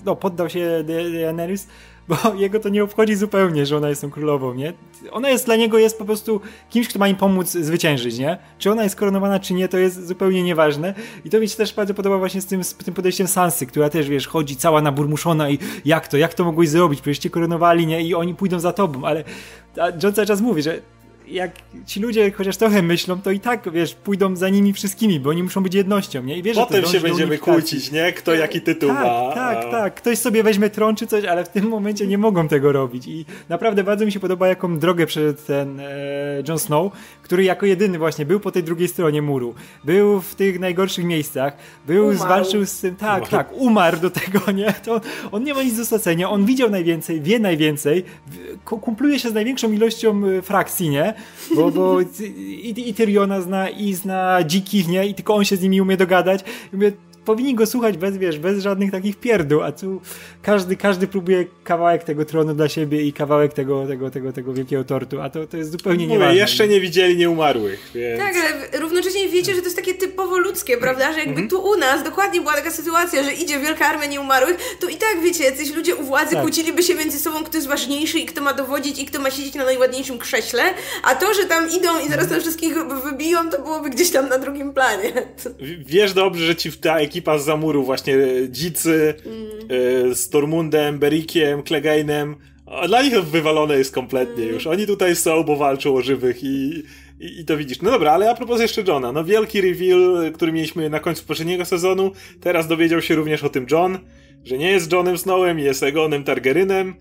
[0.04, 1.66] no, poddał się Daenerys,
[2.08, 4.72] bo jego to nie obchodzi zupełnie, że ona jest tą królową, nie?
[5.10, 6.40] Ona jest dla niego jest po prostu
[6.70, 8.38] kimś, kto ma im pomóc zwyciężyć, nie?
[8.58, 10.94] Czy ona jest koronowana, czy nie, to jest zupełnie nieważne.
[11.24, 13.90] I to mi się też bardzo podoba właśnie z tym, z tym podejściem Sansy, która
[13.90, 17.00] też, wiesz, chodzi cała naburmuszona i jak to, jak to mogłeś zrobić?
[17.00, 18.02] Przecież cię koronowali, nie?
[18.02, 19.24] I oni pójdą za tobą, ale
[20.02, 20.80] John cały czas mówi, że
[21.34, 21.52] jak
[21.86, 25.42] ci ludzie chociaż trochę myślą, to i tak, wiesz, pójdą za nimi wszystkimi, bo oni
[25.42, 26.38] muszą być jednością, nie?
[26.38, 28.12] I wiesz, Potem się będziemy kłócić, nie?
[28.12, 29.32] Kto jaki tytuł tak, ma.
[29.34, 32.72] Tak, tak, Ktoś sobie weźmie tron czy coś, ale w tym momencie nie mogą tego
[32.72, 35.86] robić i naprawdę bardzo mi się podoba, jaką drogę przeszedł ten e,
[36.48, 36.92] Jon Snow,
[37.22, 41.56] który jako jedyny właśnie był po tej drugiej stronie muru, był w tych najgorszych miejscach,
[41.86, 42.18] był, umarł.
[42.18, 43.30] zwalczył z tym, tak, umarł.
[43.30, 44.72] tak, umarł do tego, nie?
[44.84, 45.00] To
[45.32, 48.04] on nie ma nic do stracenia, on widział najwięcej, wie najwięcej,
[48.64, 51.14] kumpluje się z największą ilością e, frakcji, nie?
[51.54, 55.06] Bo, bo i, i Tyriona zna, i zna dzikich, nie?
[55.06, 56.44] I tylko on się z nimi umie dogadać.
[56.72, 56.92] I mówię,
[57.24, 60.00] powinni go słuchać bez, wiesz, bez żadnych takich pierdół, a tu
[60.42, 64.84] każdy, każdy próbuje kawałek tego tronu dla siebie i kawałek tego, tego, tego, tego wielkiego
[64.84, 66.36] tortu, a to, to jest zupełnie Mówię, nieważne.
[66.36, 68.20] jeszcze nie widzieli nieumarłych, więc...
[68.20, 71.12] Tak, ale równocześnie wiecie, że to jest takie typowo ludzkie, prawda?
[71.12, 71.48] Że jakby Mhm.
[71.48, 75.16] tu u nas dokładnie była taka sytuacja, że idzie wielka armia nieumarłych, to i tak
[75.24, 76.42] wiecie, jacyś ludzie u władzy Tak.
[76.42, 79.54] kłóciliby się między sobą, kto jest ważniejszy i kto ma dowodzić i kto ma siedzieć
[79.54, 80.62] na najładniejszym krześle,
[81.02, 84.38] a to, że tam idą i zaraz tam wszystkich wybiją, to byłoby gdzieś tam na
[84.38, 85.12] drugim planie.
[85.38, 89.14] W- Wiesz dobrze, że ci ta ekipa z Zamuru, właśnie e, Dzicy,
[90.08, 92.36] e, z Tormundem, Berikiem, Klegainem,
[92.86, 94.66] dla nich wywalone jest kompletnie już.
[94.66, 96.82] Oni tutaj są, bo walczą o żywych i,
[97.20, 97.82] i, i to widzisz.
[97.82, 101.64] No dobra, ale a propos jeszcze Johna, no wielki reveal, który mieliśmy na końcu poprzedniego
[101.64, 103.98] sezonu, teraz dowiedział się również o tym John,
[104.44, 106.94] że nie jest Johnem Snowem, jest Egonem Targerynem.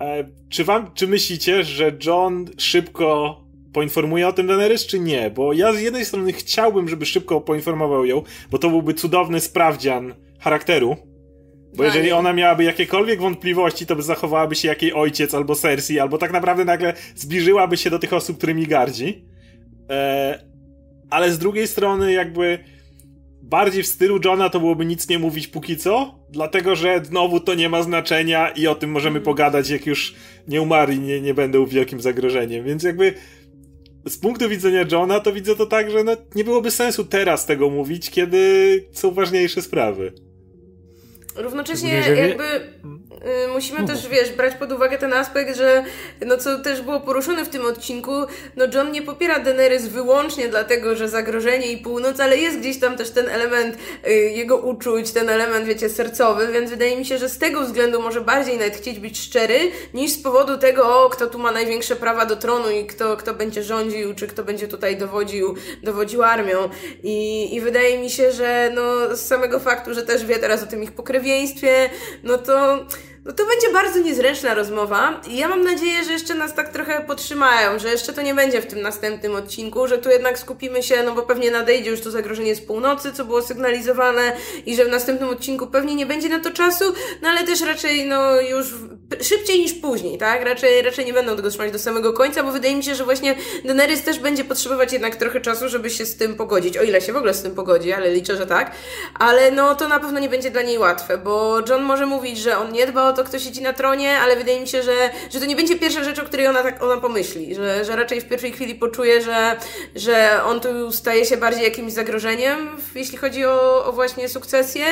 [0.00, 3.40] E, czy wam, czy myślicie, że John szybko
[3.78, 5.30] poinformuje o tym Daenerys, czy nie?
[5.30, 10.14] Bo ja z jednej strony chciałbym, żeby szybko poinformował ją, bo to byłby cudowny sprawdzian
[10.40, 10.96] charakteru.
[11.70, 11.86] Bo Tak.
[11.86, 16.18] jeżeli ona miałaby jakiekolwiek wątpliwości, to by zachowałaby się jak jej ojciec albo Cersei, albo
[16.18, 19.24] tak naprawdę nagle zbliżyłaby się do tych osób, którymi gardzi.
[19.90, 20.38] E,
[21.10, 22.58] ale z drugiej strony, jakby
[23.42, 27.54] bardziej w stylu Johna to byłoby nic nie mówić póki co, dlatego że znowu to
[27.54, 30.14] nie ma znaczenia i o tym możemy pogadać, jak już
[30.48, 32.64] nie umarli, nie, nie będą wielkim zagrożeniem.
[32.64, 33.14] Więc jakby
[34.08, 37.70] z punktu widzenia Johna to widzę to tak, że no, nie byłoby sensu teraz tego
[37.70, 40.12] mówić, kiedy są ważniejsze sprawy.
[41.38, 45.84] Równocześnie jakby y, musimy też, wiesz, brać pod uwagę ten aspekt, że
[46.26, 48.12] no co też było poruszone w tym odcinku,
[48.56, 52.96] no John nie popiera Daenerys wyłącznie dlatego, że zagrożenie i północ, ale jest gdzieś tam
[52.96, 53.76] też ten element
[54.08, 58.02] y, jego uczuć, ten element, wiecie, sercowy, więc wydaje mi się, że z tego względu
[58.02, 59.58] może bardziej nawet chcieć być szczery,
[59.94, 63.34] niż z powodu tego, o, kto tu ma największe prawa do tronu i kto, kto
[63.34, 66.56] będzie rządził, czy kto będzie tutaj dowodził, dowodził armią.
[67.02, 70.66] I, I wydaje mi się, że no z samego faktu, że też wie teraz o
[70.66, 70.92] tym ich
[72.22, 72.86] no to
[73.28, 77.00] no to będzie bardzo niezręczna rozmowa i ja mam nadzieję, że jeszcze nas tak trochę
[77.00, 81.02] podtrzymają, że jeszcze to nie będzie w tym następnym odcinku, że tu jednak skupimy się,
[81.02, 84.36] no bo pewnie nadejdzie już to zagrożenie z północy, co było sygnalizowane
[84.66, 86.84] i że w następnym odcinku pewnie nie będzie na to czasu,
[87.22, 88.74] no ale też raczej no już
[89.22, 90.44] szybciej niż później, tak?
[90.44, 93.34] Raczej, raczej nie będą tego trzymać do samego końca, bo wydaje mi się, że właśnie
[93.64, 97.12] Daenerys też będzie potrzebować jednak trochę czasu, żeby się z tym pogodzić, o ile się
[97.12, 98.72] w ogóle z tym pogodzi, ale liczę, że tak.
[99.18, 102.58] Ale no to na pewno nie będzie dla niej łatwe, bo John może mówić, że
[102.58, 105.40] on nie dba o to, kto siedzi na tronie, ale wydaje mi się, że, że
[105.40, 108.28] to nie będzie pierwsza rzecz, o której ona tak ona pomyśli, że, że raczej w
[108.28, 109.56] pierwszej chwili poczuje, że,
[109.96, 112.58] że on tu staje się bardziej jakimś zagrożeniem,
[112.94, 114.84] jeśli chodzi o, o właśnie sukcesję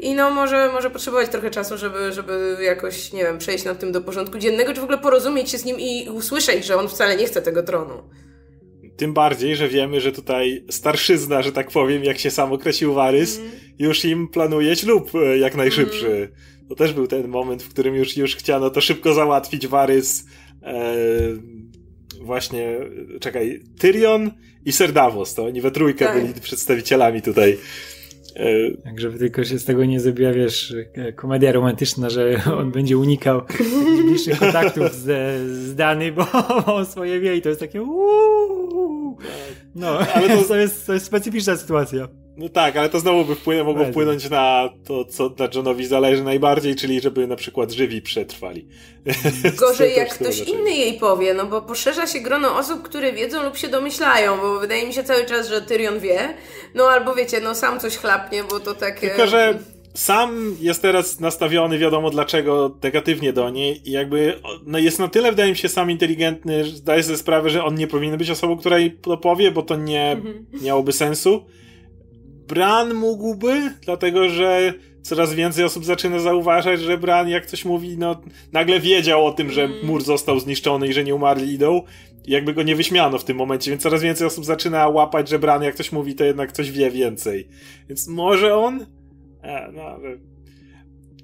[0.00, 3.92] i no może, może potrzebować trochę czasu, żeby, żeby jakoś, nie wiem, przejść nad tym
[3.92, 7.16] do porządku dziennego, czy w ogóle porozumieć się z nim i usłyszeć, że on wcale
[7.16, 8.02] nie chce tego tronu.
[8.96, 13.40] Tym bardziej, że wiemy, że tutaj starszyzna, że tak powiem, jak się sam określił Warys,
[13.78, 16.32] już im planuje ślub e, jak najszybszy.
[16.68, 19.66] To też był ten moment, w którym już, już chciano to szybko załatwić.
[19.66, 20.26] Warys,
[20.62, 20.94] e,
[22.22, 22.78] właśnie,
[23.16, 24.30] e, czekaj, Tyrion
[24.64, 26.22] i Ser Davos, to oni we trójkę Tak.
[26.22, 27.58] byli przedstawicielami tutaj.
[28.36, 32.70] E, Tak, żeby tylko się z tego nie zrobiła, wiesz, e, komedia romantyczna, że on
[32.70, 33.42] będzie unikał
[34.06, 35.04] bliższych kontaktów z,
[35.50, 36.26] z Dany, bo
[36.74, 39.18] on swoje wie i to jest takie uuu.
[39.74, 42.08] No, Ale to, to, jest, to jest specyficzna sytuacja.
[42.36, 43.92] No tak, ale to znowu by wpłynę, mogło Bardzo.
[43.92, 48.66] wpłynąć na to, co dla Johnowi zależy najbardziej, czyli żeby na przykład żywi przetrwali.
[49.60, 50.50] Gorzej jak ktoś to znaczy.
[50.50, 54.58] inny jej powie, no bo poszerza się grono osób, które wiedzą lub się domyślają, bo
[54.60, 56.34] wydaje mi się cały czas, że Tyrion wie,
[56.74, 59.08] no albo wiecie, no sam coś chlapnie, bo to takie...
[59.08, 59.58] Tylko, że
[59.94, 65.30] sam jest teraz nastawiony, wiadomo dlaczego, negatywnie do niej i jakby no jest na tyle,
[65.30, 68.56] wydaje mi się, sam inteligentny, że zdaje sobie sprawę, że on nie powinien być osobą,
[68.56, 70.16] która jej to powie, bo to nie
[70.62, 71.46] miałoby sensu.
[72.48, 78.20] Bran mógłby, dlatego że coraz więcej osób zaczyna zauważać, że Bran jak coś mówi, no
[78.52, 81.82] nagle wiedział o tym, że mur został zniszczony i że nie umarli idą.
[82.26, 85.38] I jakby go nie wyśmiano w tym momencie, więc coraz więcej osób zaczyna łapać, że
[85.38, 87.48] Bran jak coś mówi, to jednak coś wie więcej.
[87.88, 88.86] Więc może on?
[89.42, 90.18] E, no, ale...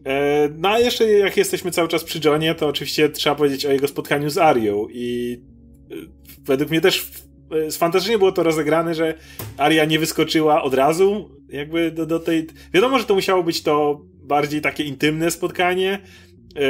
[0.04, 3.72] E, no a jeszcze jak jesteśmy cały czas przy Johnie, to oczywiście trzeba powiedzieć o
[3.72, 5.40] jego spotkaniu z Arią i
[5.90, 5.94] e,
[6.44, 7.10] według mnie też
[7.78, 9.14] fantastycznie było to rozegrane, że
[9.56, 12.46] Aria nie wyskoczyła od razu jakby do, do tej...
[12.74, 15.98] Wiadomo, że to musiało być to bardziej takie intymne spotkanie,
[16.56, 16.60] e,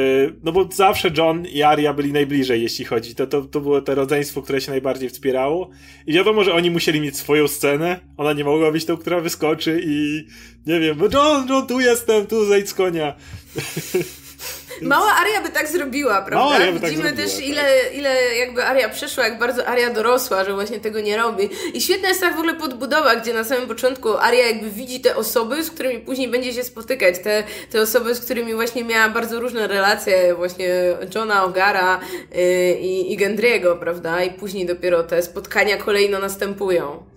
[0.42, 3.14] no bo zawsze John i Aria byli najbliżej, jeśli chodzi.
[3.14, 5.70] To, to, to było to rodzeństwo, które się najbardziej wspierało.
[6.06, 8.00] I wiadomo, że oni musieli mieć swoją scenę.
[8.16, 10.24] Ona nie mogła być tą, która wyskoczy i
[10.66, 13.14] nie wiem, no John, John, tu jestem, tu zejdź z konia.
[14.80, 16.54] Mała Aria by tak zrobiła, prawda?
[16.54, 17.46] Aria by tak Widzimy zrobiła, też, tak.
[17.46, 21.48] ile, ile jakby Aria przeszła, jak bardzo Aria dorosła, że właśnie tego nie robi.
[21.74, 25.16] I świetna jest ta w ogóle podbudowa, gdzie na samym początku Aria jakby widzi te
[25.16, 27.18] osoby, z którymi później będzie się spotykać.
[27.18, 30.68] Te, te osoby, z którymi właśnie miała bardzo różne relacje, właśnie
[31.14, 32.00] Johna Ogara
[32.34, 34.22] yy, i, i Gendry'ego, prawda?
[34.22, 37.11] I później dopiero te spotkania kolejno następują.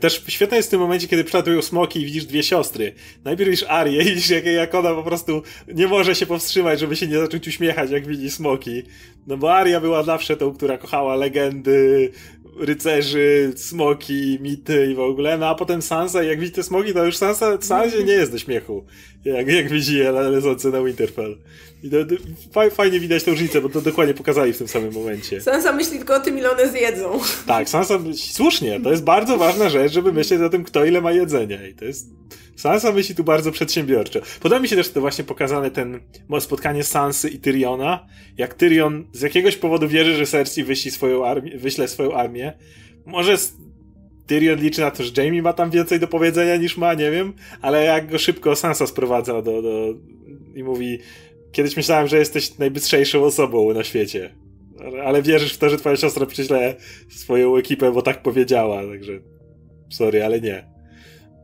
[0.00, 2.94] Też świetne jest w tym momencie, kiedy przelatują smoki i widzisz dwie siostry.
[3.24, 5.42] Najpierw widzisz Arię i widzisz, jak, jak ona po prostu
[5.74, 8.82] nie może się powstrzymać, żeby się nie zacząć uśmiechać, jak widzi smoki.
[9.26, 12.12] No bo Aria była zawsze tą, która kochała legendy,
[12.58, 15.38] rycerzy, smoki, mity i w ogóle.
[15.38, 18.38] No a potem Sansa, jak widzi te smoki, to już Sansa, Sansie nie jest do
[18.38, 18.84] śmiechu.
[19.24, 21.38] Jak, jak widzi je lecące na Winterfell.
[21.82, 21.90] I
[22.70, 25.40] fajnie widać tę różnicę, bo to dokładnie pokazali w tym samym momencie.
[25.40, 27.20] Sansa myśli tylko o tym, ile one zjedzą.
[27.46, 31.12] Tak, Sansa, słusznie, to jest bardzo ważna rzecz, żeby myśleć o tym, kto ile ma
[31.12, 32.06] jedzenia i to jest...
[32.56, 34.20] Sansa myśli tu bardzo przedsiębiorczo.
[34.40, 36.00] Podoba mi się też to właśnie pokazane ten
[36.40, 38.06] spotkanie Sansy i Tyriona,
[38.38, 42.52] jak Tyrion z jakiegoś powodu wierzy, że Cersei wyśli swoją armię, wyśle swoją armię.
[43.06, 43.36] Może
[44.26, 47.32] Tyrion liczy na to, że Jamie ma tam więcej do powiedzenia niż ma, nie wiem,
[47.62, 49.94] ale jak go szybko Sansa sprowadza do, do
[50.54, 50.98] i mówi
[51.52, 54.34] kiedyś myślałem, że jesteś najbystrzejszą osobą na świecie.
[55.04, 56.74] Ale- wierzysz w to, że twoja siostra prześle
[57.10, 59.12] swoją ekipę, bo tak powiedziała, także
[59.90, 60.64] sorry, ale nie.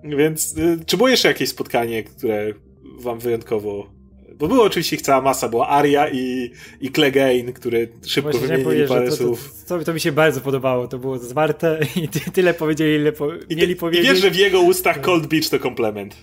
[0.05, 2.53] Więc y, czy było jeszcze jakieś spotkanie, które
[2.99, 3.96] wam wyjątkowo...
[4.39, 8.65] Bo było oczywiście ich cała masa, była Aria i, i Clegane, które szybko Właśnie wymienili
[8.65, 9.65] powiedzieć, że parę to, to, słów.
[9.69, 10.89] to, to mi się bardzo podobało.
[10.89, 14.07] To było zwarte i ty, tyle powiedzieli, ile po, I, mieli ty, I powiedzieć.
[14.09, 16.17] wiesz, że w jego ustach Cold Beach to komplement.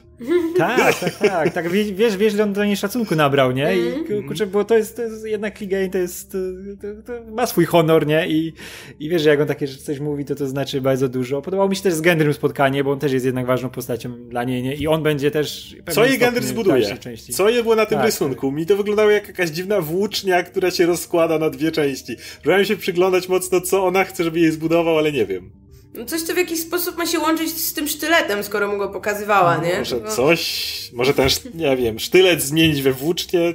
[0.57, 1.53] Tak, tak, tak.
[1.53, 3.77] tak wie- wiesz, wiesz, ile on do niej szacunku nabrał, nie?
[3.77, 4.27] I Mhm.
[4.27, 6.37] kurczę, bo to jest, to jest jednak Clegane to jest, to,
[6.81, 8.27] to, to ma swój honor, nie?
[8.27, 8.53] I,
[8.99, 11.41] I wiesz, że jak on takie rzeczy coś mówi, to to znaczy bardzo dużo.
[11.41, 14.43] Podobało mi się też z Gendrym spotkanie, bo on też jest jednak ważną postacią dla
[14.43, 14.75] niej, nie?
[14.75, 15.75] I on będzie też...
[15.91, 16.97] Co jej Gendry zbuduje?
[17.31, 18.51] Co je było na tym Tak, rysunku?
[18.51, 22.15] Mi to wyglądało jak jakaś dziwna włócznia, która się rozkłada na dwie części.
[22.41, 25.51] Próbowałem się przyglądać mocno, co ona chce, żeby jej zbudował, ale nie wiem.
[25.93, 28.89] No coś, co w jakiś sposób ma się łączyć z tym sztyletem, skoro mu go
[28.89, 29.79] pokazywała, nie?
[29.79, 30.11] Może No.
[30.11, 33.53] coś, może ten, nie wiem, sztylet zmienić we włócznię?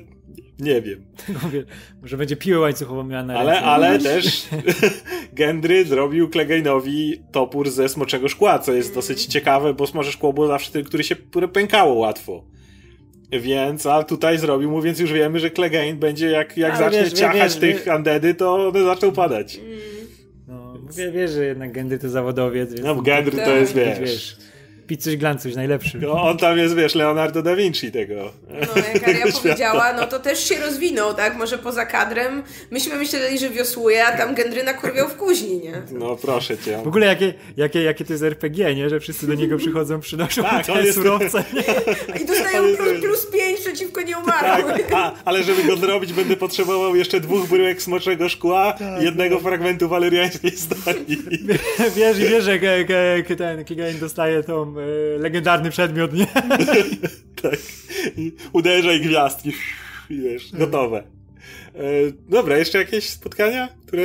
[0.59, 1.05] Nie wiem.
[1.43, 1.65] Mówię,
[2.03, 3.67] Może będzie piłę łańcuchową miała na Ale, ręce.
[3.67, 4.43] ale też
[5.33, 10.47] Gendry zrobił Clegane'owi topór ze smoczego szkła, co jest dosyć ciekawe, bo smocze szkło było
[10.47, 12.45] zawsze tym, który się które pękało łatwo.
[13.33, 17.01] Więc, a tutaj zrobił mu, więc już wiemy, że Clegane będzie jak, jak Ale zacznie
[17.01, 19.61] wiesz, wie- ciachać wiesz, tych wie- undeady, to one zaczną padać.
[20.49, 22.85] No, wie, wiesz, że jednak Gendry to zawodowiec, więc...
[22.87, 23.55] No, Gendry to Tak.
[23.61, 24.37] jest, wiesz, wiesz,
[24.88, 25.98] Picuś glancuś, najlepszy.
[25.98, 28.14] no, on tam jest, wiesz, Leonardo da Vinci tego.
[28.51, 31.37] No, jak Aria powiedziała, no to też się rozwinął, tak?
[31.37, 32.42] Może poza kadrem.
[32.70, 35.83] Myśmy myśleli, że wiosłuje, a tam Gendryna kurwiał w kuźni, nie?
[35.92, 36.79] No, proszę cię.
[36.85, 38.90] W ogóle jakie, jakie, jakie to jest RPG, nie?
[38.90, 41.44] Że wszyscy do niego przychodzą, przynoszą Tak, on te jest- surowce?
[42.22, 44.77] I dostają plus, plus 5 przeciwko nieumarłym.
[44.77, 49.05] Tak, a, ale żeby go zrobić, będę potrzebował jeszcze dwóch bryłek smoczego szkła Tak, i
[49.05, 51.05] jednego fragmentu waleriańskiej stali.
[51.96, 52.59] Wiesz, i wiesz, że
[53.37, 56.27] ten Clegane dostaje tą e, legendarny przedmiot, nie?
[57.43, 57.59] tak.
[58.53, 59.53] Uderzaj gwiazdki.
[60.11, 60.99] Wiesz, gotowe.
[61.75, 61.81] E,
[62.29, 64.03] dobra, jeszcze jakieś spotkania, które...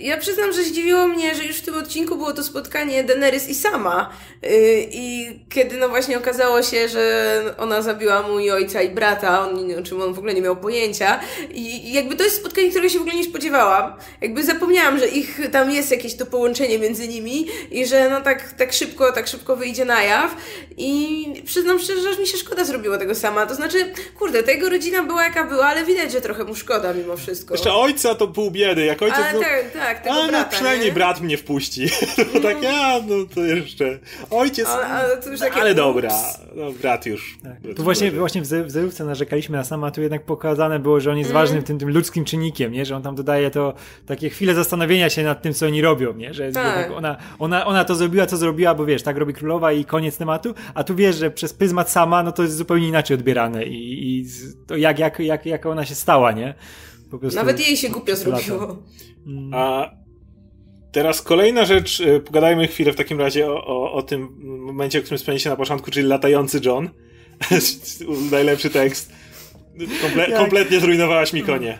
[0.00, 3.54] Ja przyznam, że zdziwiło mnie, że już w tym odcinku było to spotkanie Daenerys i
[3.54, 4.10] sama.
[4.42, 4.50] Yy,
[4.90, 9.82] I kiedy no właśnie okazało się, że ona zabiła mój ojca i brata, on, o
[9.82, 11.20] czym on w ogóle nie miał pojęcia.
[11.50, 13.92] I, I jakby to jest spotkanie, którego się w ogóle nie spodziewałam.
[14.20, 18.52] Jakby zapomniałam, że ich tam jest jakieś to połączenie między nimi i że no tak,
[18.52, 20.36] tak szybko, tak szybko wyjdzie na jaw.
[20.76, 23.46] I przyznam szczerze, że aż mi się szkoda zrobiło tego sama.
[23.46, 26.92] To znaczy, kurde, ta jego rodzina była jaka była, ale widać, że trochę mu szkoda
[26.92, 27.54] mimo wszystko.
[27.54, 29.25] Jeszcze ojca to pół biedy, jak ojciec...
[29.28, 30.94] Ale był- tak, tak, tego A, no brata, przynajmniej nie?
[30.94, 31.86] brat mnie wpuści.
[32.32, 33.98] To tak, ja, no to jeszcze.
[34.30, 34.68] Ojciec...
[34.68, 36.10] Ale- ale to już takie ale dobra,
[36.56, 37.38] no brat już.
[37.76, 41.10] Tu właśnie, właśnie w ze- w zerówce narzekaliśmy na sama, tu jednak pokazane było, że
[41.10, 41.18] on Mm.
[41.18, 42.84] jest ważnym tym, tym ludzkim czynnikiem, nie?
[42.86, 43.74] Że on tam dodaje to
[44.06, 46.34] takie chwile zastanowienia się nad tym, co oni robią, nie?
[46.34, 46.90] Że Tak.
[46.90, 50.54] ona, ona, ona to zrobiła, co zrobiła, bo wiesz, tak robi królowa i koniec tematu,
[50.74, 54.26] a tu wiesz, że przez pryzmat sama, no to jest zupełnie inaczej odbierane i, i
[54.66, 56.54] to jak, jak, jak, jak ona się stała, nie?
[57.10, 58.82] Po prostu Nawet jej się głupio zrobiło.
[59.52, 59.90] A
[60.92, 64.28] teraz kolejna rzecz, y, pogadajmy chwilę w takim razie o, o, o tym
[64.60, 66.88] momencie, o którym wspomnieliście na początku, czyli latający John.
[68.30, 69.12] Najlepszy tekst.
[70.02, 71.78] Komple Jak- kompletnie zrujnowałaś mi konie.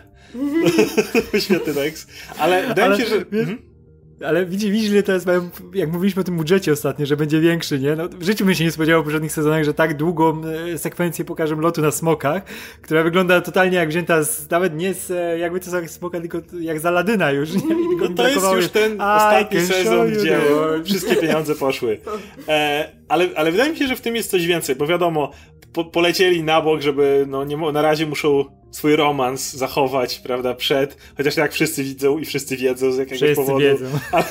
[1.39, 2.11] Świetny tekst.
[2.39, 3.25] Ale wydaje mi się, że...
[3.25, 3.76] wiesz- Mhm.
[4.25, 7.39] Ale widzi, widzisz, ile to jest, mają- jak mówiliśmy o tym budżecie ostatnio, że będzie
[7.39, 7.95] większy, nie?
[7.95, 10.41] No, w życiu bym się nie spodziewał w poprzednich sezonach, że tak długą
[10.73, 12.43] e, sekwencję pokażę lotu na smokach,
[12.81, 16.37] która wygląda totalnie jak wzięta z, nawet nie z, e, jakby to za smoka, tylko
[16.59, 17.61] jak za Ladyna już, nie?
[17.61, 20.39] Tylko No to jest już ten ostatni sezon, gdzie
[20.85, 21.97] wszystkie pieniądze poszły.
[22.47, 25.31] E, ale, ale wydaje mi się, że w tym jest coś więcej, bo wiadomo,
[25.73, 30.97] po, polecieli na bok, żeby, no nie, na razie muszą swój romans zachować, prawda, przed,
[31.17, 33.59] chociaż tak wszyscy widzą i wszyscy wiedzą z jakiegoś wszyscy powodu.
[33.59, 33.85] wiedzą.
[34.11, 34.25] Ale,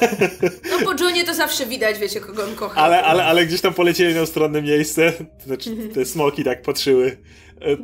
[0.70, 2.80] No po Johnie to zawsze widać, wiecie, kogo on kocha.
[2.80, 7.16] ale, ale, ale gdzieś tam polecieli na ustronne miejsce, to znaczy te smoki tak patrzyły,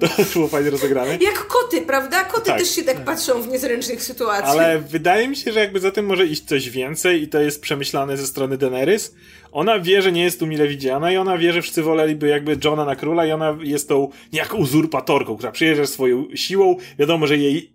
[0.00, 1.18] to było fajnie rozegrane.
[1.20, 2.24] Jak koty, prawda?
[2.24, 2.58] Koty Tak.
[2.58, 4.50] też się tak patrzą w niezręcznych sytuacjach.
[4.50, 7.62] Ale wydaje mi się, że jakby za tym może iść coś więcej i to jest
[7.62, 9.14] przemyślane ze strony Daenerys.
[9.52, 12.58] Ona wie, że nie jest tu mile widziana i ona wie, że wszyscy woleliby jakby
[12.64, 16.76] Johna na króla i ona jest tą niejako uzurpatorką, która przyjeżdża swoją siłą.
[16.98, 17.72] Wiadomo, że jej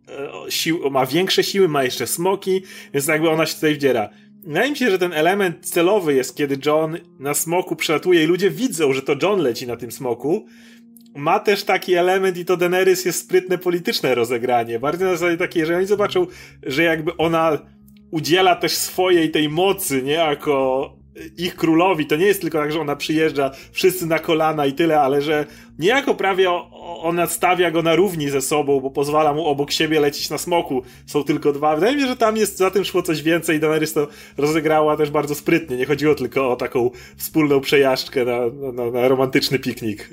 [0.47, 2.61] e, sił, ma większe siły, ma jeszcze smoki,
[2.93, 4.09] więc jakby ona się tutaj wdziera.
[4.43, 8.49] Wydaje mi się, że ten element celowy jest, kiedy John na smoku przelatuje i ludzie
[8.49, 10.45] widzą, że to John leci na tym smoku.
[11.17, 14.79] Ma też taki element i to Daenerys jest sprytne polityczne rozegranie.
[14.79, 16.27] Bardziej na zasadzie takiej, że oni zobaczą,
[16.63, 17.57] że jakby ona
[18.11, 20.13] udziela też swojej tej mocy, nie?
[20.13, 20.97] Jako
[21.37, 22.05] ich królowi.
[22.05, 25.45] To nie jest tylko tak, że ona przyjeżdża wszyscy na kolana i tyle, ale że
[25.79, 26.49] niejako prawie
[27.01, 30.81] ona stawia go na równi ze sobą, bo pozwala mu obok siebie lecieć na smoku.
[31.05, 31.75] Są tylko dwa.
[31.75, 33.59] Wydaje mi się, że tam jest za tym szło coś więcej.
[33.59, 35.77] Daenerys to rozegrała też bardzo sprytnie.
[35.77, 38.39] Nie chodziło tylko o taką wspólną przejażdżkę na,
[38.71, 40.09] na, na romantyczny piknik.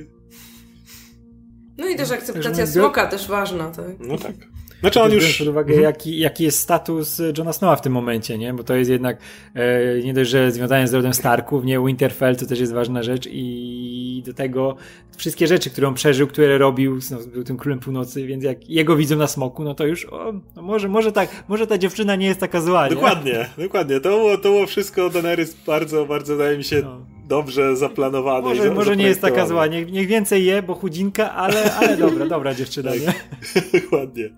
[1.78, 3.87] No i też akceptacja smoka też ważna, tak?
[4.00, 4.34] No tak.
[4.80, 5.38] Znaczy on Biorąc już...
[5.38, 8.54] pod uwagę, jaki, jaki jest status Johna Snowa w tym momencie, nie?
[8.54, 9.18] Bo to jest jednak
[9.54, 11.80] e, nie dość, że związane z rodem Starków, nie?
[11.87, 14.76] Winterfell to też jest ważna rzecz i do tego
[15.16, 18.96] wszystkie rzeczy, które on przeżył, które robił, no, był tym królem północy, więc jak jego
[18.96, 22.26] widzą na smoku, no to już o, no może, może tak, może ta dziewczyna nie
[22.26, 22.94] jest taka zła, nie?
[22.94, 24.00] Dokładnie, dokładnie.
[24.00, 27.06] To było, to było wszystko Daenerys bardzo, bardzo, wydaje mi się, No.
[27.24, 28.46] Dobrze zaplanowane.
[28.46, 31.96] i Może, może nie jest taka zła, niech, niech więcej je, bo chudzinka, ale, ale
[31.96, 33.00] dobra, dobra dziewczyna, Tak.
[33.00, 33.12] nie?
[33.80, 34.30] Dokładnie.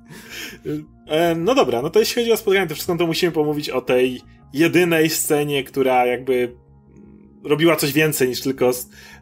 [1.06, 3.80] E, No dobra, no to jeśli chodzi o spotkanie, to wszystko to musimy pomówić o
[3.80, 4.20] tej
[4.52, 6.52] jedynej scenie, która jakby
[7.44, 8.70] robiła coś więcej niż tylko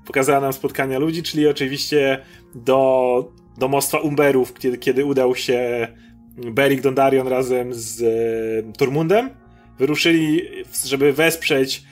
[0.07, 2.19] pokazała nam spotkania ludzi, czyli oczywiście
[2.55, 5.89] do domostwa Umberów, kiedy, kiedy udał się
[6.37, 9.31] Beric Dondarrion razem z e, Tormundem.
[9.79, 10.43] Wyruszyli,
[10.85, 11.85] żeby wesprzeć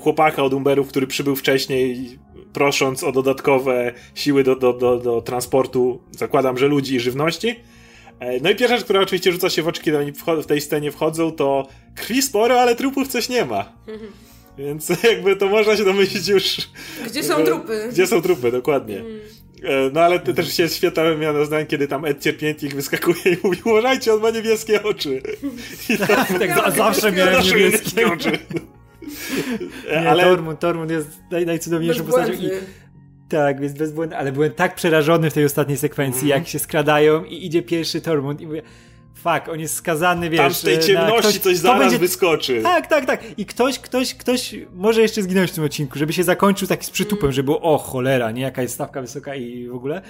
[0.00, 2.18] chłopaka od Umberów, który przybył wcześniej,
[2.52, 7.48] prosząc o dodatkowe siły do, do, do, do transportu, zakładam, że ludzi i żywności.
[8.20, 10.46] E, No i pierwsza rzecz, która oczywiście rzuca się w oczy, kiedy oni wcho- w
[10.46, 13.72] tej scenie wchodzą, to krwi sporo, ale trupów coś nie ma.
[14.58, 16.56] Więc jakby to można się domyślić już.
[17.06, 17.88] Gdzie są trupy?
[17.92, 18.98] Gdzie są trupy, dokładnie.
[19.62, 23.36] E, No ale to też się świetna wymiana zdań, kiedy tam Ed Cierpiętnik wyskakuje i
[23.44, 25.22] mówi uważajcie, on ma niebieskie oczy.
[25.90, 26.06] I to,
[26.38, 28.06] Tak, za, zawsze miałem niebieskie.
[28.12, 28.38] oczy.
[29.90, 32.50] Nie, Ale Tormund, Tormund jest naj, najcudowniejszą postacią i.
[33.28, 36.40] Tak, jest bezbłędny, ale byłem tak przerażony w tej ostatniej sekwencji, Mhm.
[36.40, 38.62] jak się skradają i idzie pierwszy Tormund i mówię,
[39.14, 40.40] fuck, on jest skazany, wiesz...
[40.40, 42.60] tam w tej ciemności ktoś, coś zaraz będzie- wyskoczy.
[42.62, 43.38] Tak, tak, tak.
[43.38, 46.90] I ktoś, ktoś, ktoś może jeszcze zginąć w tym odcinku, żeby się zakończył taki z
[46.90, 50.02] przytupem, żeby było, o cholera, nie, jaka jest stawka wysoka i w ogóle.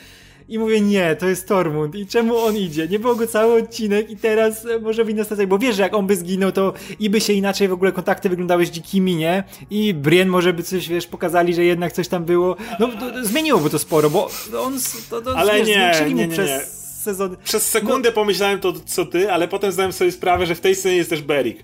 [0.48, 1.94] I mówię, nie, to jest Tormund.
[1.94, 2.88] I czemu on idzie?
[2.88, 5.94] Nie było go cały odcinek i teraz e, może w stację, bo wiesz, że jak
[5.94, 9.44] on by zginął, to i by się inaczej w ogóle kontakty wyglądały z dzikimi, nie?
[9.70, 12.56] I Brienne może by coś, wiesz, pokazali, że jednak coś tam było.
[12.80, 14.30] No, to, to zmieniłoby to sporo, bo
[14.64, 14.78] on,
[15.10, 16.60] to, to Ale wiesz, nie, zwiększyli mu nie, nie, przez nie.
[17.04, 17.36] sezon.
[17.44, 20.96] Przez sekundę pomyślałem to, co ty, ale potem zdałem sobie sprawę, że w tej scenie
[20.96, 21.58] jest też Beric.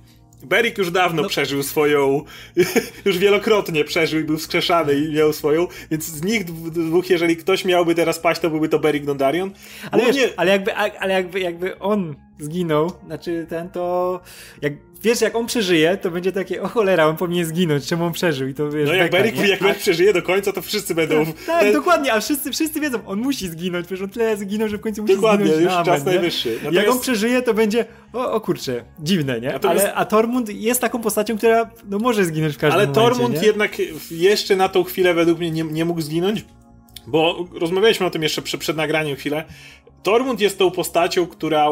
[0.47, 1.29] Beric już dawno No.
[1.29, 2.25] przeżył swoją,
[3.05, 7.37] już wielokrotnie przeżył i był wskrzeszany i miał swoją, więc z nich dw- dwóch, jeżeli
[7.37, 9.51] ktoś miałby teraz paść, to byłby to Beric Dondarrion.
[9.91, 14.21] Ale, Głównie- wiesz, ale, jakby, ale jakby, jakby on zginął, znaczy ten to.
[14.63, 18.13] Jak, wiesz, jak on przeżyje, to będzie takie, o cholera, on powinien zginąć, czemu on
[18.13, 18.49] przeżył?
[18.49, 18.89] I to wiesz.
[18.89, 19.49] No jak nie?
[19.49, 21.25] jak Beric przeżyje do końca, to wszyscy będą...
[21.47, 24.77] Tak, te- dokładnie, a wszyscy, wszyscy wiedzą, on musi zginąć, przecież on tyle zginął, że
[24.79, 25.65] w końcu musi Dokładnie, zginąć.
[25.65, 26.13] już na czas nie?
[26.13, 26.53] najwyższy.
[26.55, 29.49] Jak Natomiast- on przeżyje, to będzie, o, o kurczę, dziwne, nie?
[29.53, 33.11] Natomiast- Ale, a Tormund jest taką postacią, która no, może zginąć w każdym Ale momencie,
[33.17, 33.47] Tormund nie?
[33.47, 33.73] jednak
[34.11, 36.45] jeszcze na tą chwilę według mnie nie, nie mógł zginąć,
[37.07, 39.45] bo rozmawialiśmy o tym jeszcze przed, przed nagraniem chwilę.
[40.03, 41.67] Tormund jest tą postacią, która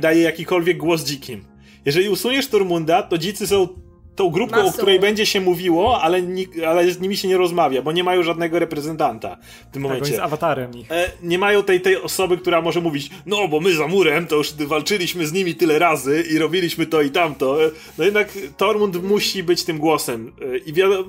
[0.00, 1.44] daje jakikolwiek głos dzikim.
[1.86, 3.68] Jeżeli usuniesz Tormunda, to dzicy są
[4.16, 4.76] tą grupką, o Masą.
[4.76, 6.22] której będzie się mówiło, ale,
[6.68, 9.82] ale z nimi się nie rozmawia, bo nie mają żadnego reprezentanta w tym Tak, on
[9.82, 10.10] momencie.
[10.10, 10.92] jest awatarem ich.
[10.92, 14.36] E, nie mają tej, tej osoby, która może mówić, no bo my za murem to
[14.36, 17.64] już walczyliśmy z nimi tyle razy i robiliśmy to i tamto.
[17.66, 20.32] E, No jednak Tormund musi być tym głosem.
[20.54, 21.04] E, I wiadomo,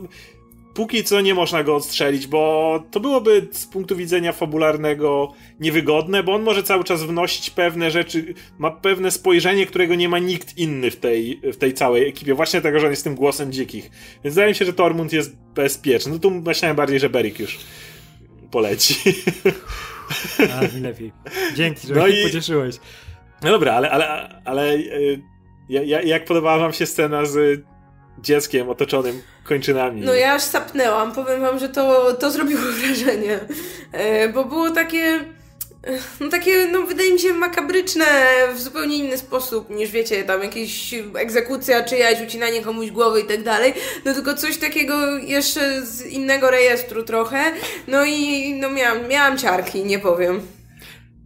[0.76, 6.34] póki co nie można go odstrzelić, bo to byłoby z punktu widzenia fabularnego niewygodne, bo
[6.34, 10.92] on może cały czas wnosić pewne rzeczy, ma pewne spojrzenie, którego nie ma nikt inny
[10.92, 12.34] w tej, w tej całej ekipie.
[12.34, 13.90] Właśnie tego, że on jest tym głosem dzikich.
[14.24, 16.12] Więc wydaje mi się, że Tormund jest bezpieczny.
[16.12, 17.58] No tu myślałem bardziej, że Beric już
[18.52, 18.96] poleci.
[20.54, 21.12] A, lepiej.
[21.56, 22.76] Dzięki, że No mnie i- pocieszyłeś.
[23.44, 25.22] No dobra, ale, ale, ale y,
[25.70, 27.64] ja, ja, jak podobała wam się scena z
[28.20, 30.02] dzieckiem otoczonym kończynami?
[30.02, 33.40] No ja aż sapnęłam, powiem wam, że to, to zrobiło wrażenie,
[33.92, 35.20] e, bo było takie...
[36.20, 38.06] no takie, no wydaje mi się makabryczne
[38.56, 43.44] w zupełnie inny sposób niż wiecie, tam jakieś egzekucja czyjaś, ucinanie komuś głowy i tak
[43.44, 43.74] dalej,
[44.06, 47.44] no tylko coś takiego jeszcze z innego rejestru trochę,
[47.88, 50.55] no i no miałam, miałam ciarki, nie powiem.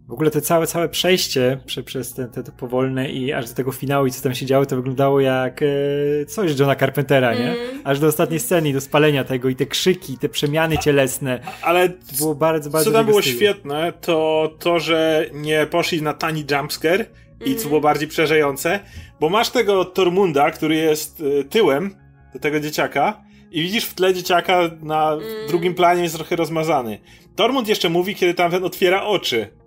[0.10, 3.56] W ogóle to całe, całe przejście prze, przez te, te, te, powolne i aż do
[3.56, 7.52] tego finału i co tam się działo, to wyglądało jak e, coś Johna Carpentera, nie?
[7.52, 7.82] Mm.
[7.84, 11.40] Aż do ostatniej sceny, do spalenia tego i te krzyki, te przemiany cielesne.
[11.62, 13.36] Ale było bardzo, bardzo co tam było stylu.
[13.36, 17.06] świetne, to to, że nie poszli na tani jumpscare
[17.46, 18.80] i co było bardziej przerażające,
[19.20, 21.96] bo masz tego Tormunda, który jest y, tyłem
[22.34, 25.48] do tego dzieciaka i widzisz w tle dzieciaka na mm.
[25.48, 27.00] drugim planie jest trochę rozmazany.
[27.36, 29.59] Tormund jeszcze mówi, kiedy tamten otwiera oczy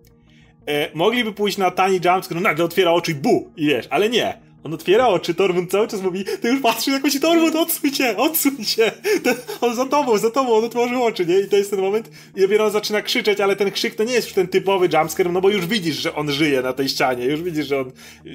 [0.67, 3.53] e, mogliby pójść na tani jumpscare, no nagle otwiera oczy i bu!
[3.57, 4.53] I wiesz, ale nie.
[4.65, 8.65] On otwiera oczy, Tormund cały czas mówi, ty już patrzysz jakoś, Tormund, odsuń się, odsuń
[8.65, 8.91] się.
[9.25, 11.41] Ten, on za tobą, za tobą, on otworzył oczy, nie?
[11.41, 14.13] I to jest ten moment, i dopiero on zaczyna krzyczeć, ale ten krzyk to nie
[14.13, 17.25] jest już ten typowy jumpscare, no bo już widzisz, że on żyje na tej ścianie,
[17.25, 17.93] już widzisz, że on...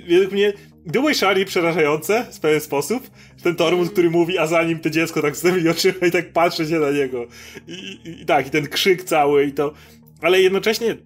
[0.09, 0.53] Według mnie
[0.85, 3.09] było szali przerażające w pewien sposób,
[3.43, 6.33] ten Tormund, który mówi, a za nim to dziecko tak z tymi oczyma i tak
[6.33, 7.27] patrzy się na niego.
[7.67, 9.73] I, i, i tak, i ten krzyk cały i to...
[10.21, 10.97] Ale jednocześnie...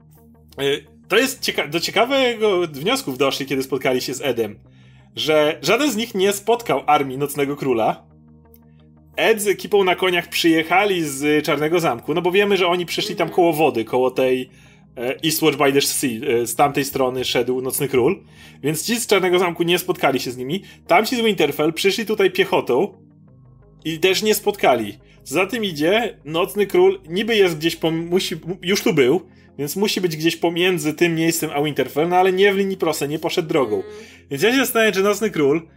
[1.12, 4.59] To jest cieka do ciekawego wniosków doszli, kiedy spotkali się z Edem.
[5.16, 8.03] Że żaden z nich nie spotkał armii Nocnego Króla.
[9.16, 13.16] Ed z ekipą na koniach przyjechali z Czarnego Zamku, no bo wiemy, że oni przyszli
[13.16, 14.49] tam koło wody, koło tej
[14.97, 18.24] e, Eastwatch by the Sea, e, z tamtej strony szedł Nocny Król,
[18.64, 20.64] więc ci z Czarnego Zamku nie spotkali się z nimi.
[20.88, 22.97] Tamci z Winterfell przyszli tutaj piechotą
[23.86, 24.97] i też nie spotkali.
[25.24, 29.22] Za tym idzie, Nocny Król niby jest gdzieś, po, musi, już tu był,
[29.57, 33.09] więc musi być gdzieś pomiędzy tym miejscem a Winterfell, no ale nie w linii prostej,
[33.09, 33.84] nie poszedł drogą.
[34.32, 35.67] Więc ja się zastanawiam, czy Nocny Król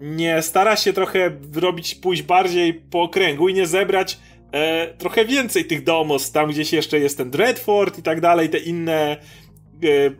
[0.00, 4.18] nie stara się trochę robić, pójść bardziej po okręgu i nie zebrać
[4.52, 8.58] e, trochę więcej tych domostw, tam gdzieś jeszcze jest ten Dreadfort i tak dalej, te
[8.58, 9.16] inne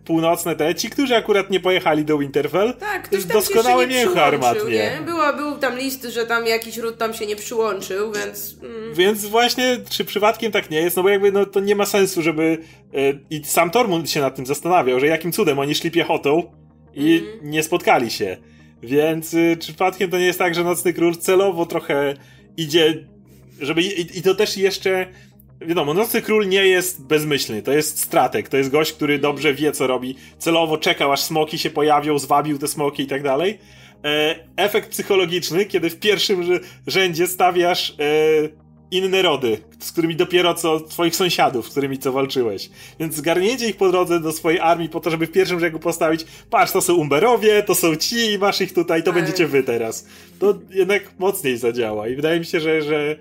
[0.04, 4.70] północne te, ci, którzy akurat nie pojechali do Winterfell, tak, ktoś tam doskonałe mięcho armatnie.
[4.70, 5.00] Nie?
[5.04, 8.56] Była, był tam list, że tam jakiś ród tam się nie przyłączył, więc...
[8.62, 8.94] Mm.
[8.94, 12.22] Więc właśnie, czy przypadkiem tak nie jest, no bo jakby no, to nie ma sensu,
[12.22, 12.58] żeby
[12.94, 12.98] e,
[13.30, 16.52] i sam Tormund się nad tym zastanawiał, że jakim cudem oni szli piechotą
[16.94, 17.50] i mm.
[17.50, 18.36] nie spotkali się.
[18.82, 22.14] Więc czy przypadkiem to nie jest tak, że Nocny Król celowo trochę
[22.56, 23.06] idzie,
[23.60, 25.06] żeby i, i to też jeszcze
[25.60, 29.72] wiadomo, Nocny Król nie jest bezmyślny, to jest stratek, to jest gość, który dobrze wie,
[29.72, 33.58] co robi, celowo czekał, aż smoki się pojawią, zwabił te smoki i tak dalej.
[34.04, 40.80] E, efekt psychologiczny, kiedy w pierwszym rzędzie stawiasz e, inne rody, z którymi dopiero co
[40.80, 42.70] twoich sąsiadów, z którymi co walczyłeś.
[43.00, 46.26] Więc zgarnięcie ich po drodze do swojej armii po to, żeby w pierwszym rzędu postawić,
[46.50, 49.14] patrz, to są Umberowie, to są ci i masz ich tutaj, to tak.
[49.14, 50.06] będziecie wy teraz.
[50.38, 53.16] To jednak mocniej zadziała i wydaje mi się, że, że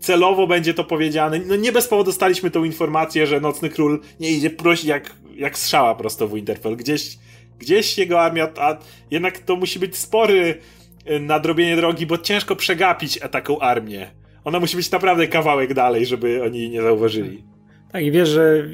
[0.00, 1.40] celowo będzie to powiedziane.
[1.46, 5.58] No nie bez powodu dostaliśmy tą informację, że Nocny Król nie idzie prosić jak, jak
[5.58, 6.76] strzała prosto w Winterfell.
[6.76, 7.18] Gdzieś,
[7.58, 8.76] gdzieś jego armia, a
[9.10, 10.58] jednak to musi być spory
[11.10, 14.10] y, nadrobienie drogi, bo ciężko przegapić taką armię.
[14.44, 17.44] Ona musi być naprawdę kawałek dalej, żeby oni nie zauważyli.
[17.92, 18.64] Tak, i wiesz, że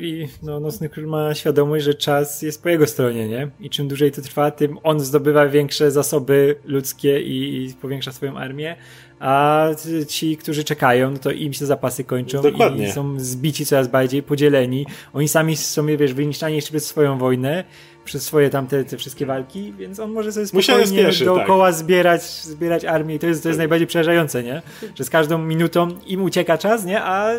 [0.43, 3.49] no, Nocny Król ma świadomość, że czas jest po jego stronie, nie?
[3.61, 8.37] I czym dłużej to trwa, tym on zdobywa większe zasoby ludzkie i, i powiększa swoją
[8.37, 8.77] armię,
[9.21, 9.67] a
[10.09, 12.89] ci, którzy czekają, no to im się zapasy kończą Dokładnie.
[12.89, 14.87] i są zbici coraz bardziej, podzieleni.
[15.13, 17.65] Oni sami są, wiesz, wyniszczani jeszcze przez swoją wojnę,
[18.05, 21.75] przez swoje tamte te wszystkie walki, więc on może sobie spokojnie spieszy, dookoła tak.
[21.75, 24.63] zbierać, zbierać armię i to jest, to jest najbardziej przerażające, nie?
[24.95, 27.03] Że z każdą minutą im ucieka czas, nie?
[27.03, 27.31] A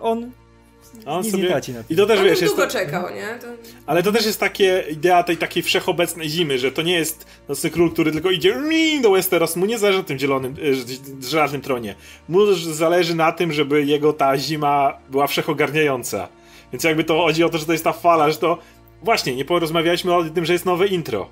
[0.00, 0.30] on
[1.06, 1.60] on Nic sobie...
[1.90, 2.72] I to też, wiesz, jest długo to...
[2.72, 3.38] czekał, nie?
[3.40, 3.46] To...
[3.86, 7.70] Ale to też jest takie idea tej takiej wszechobecnej zimy, że to nie jest nocny
[7.70, 8.56] król, który tylko idzie
[9.02, 10.54] do Westeros, mu nie zależy na tym zielonym,
[11.22, 11.94] e, żelaznym tronie.
[12.28, 16.28] Mu zależy na tym, żeby jego ta zima była wszechogarniająca.
[16.72, 18.58] Więc jakby to chodzi o to, że to jest ta fala, że to...
[19.02, 21.28] Właśnie, nie porozmawialiśmy o tym, że jest nowe intro.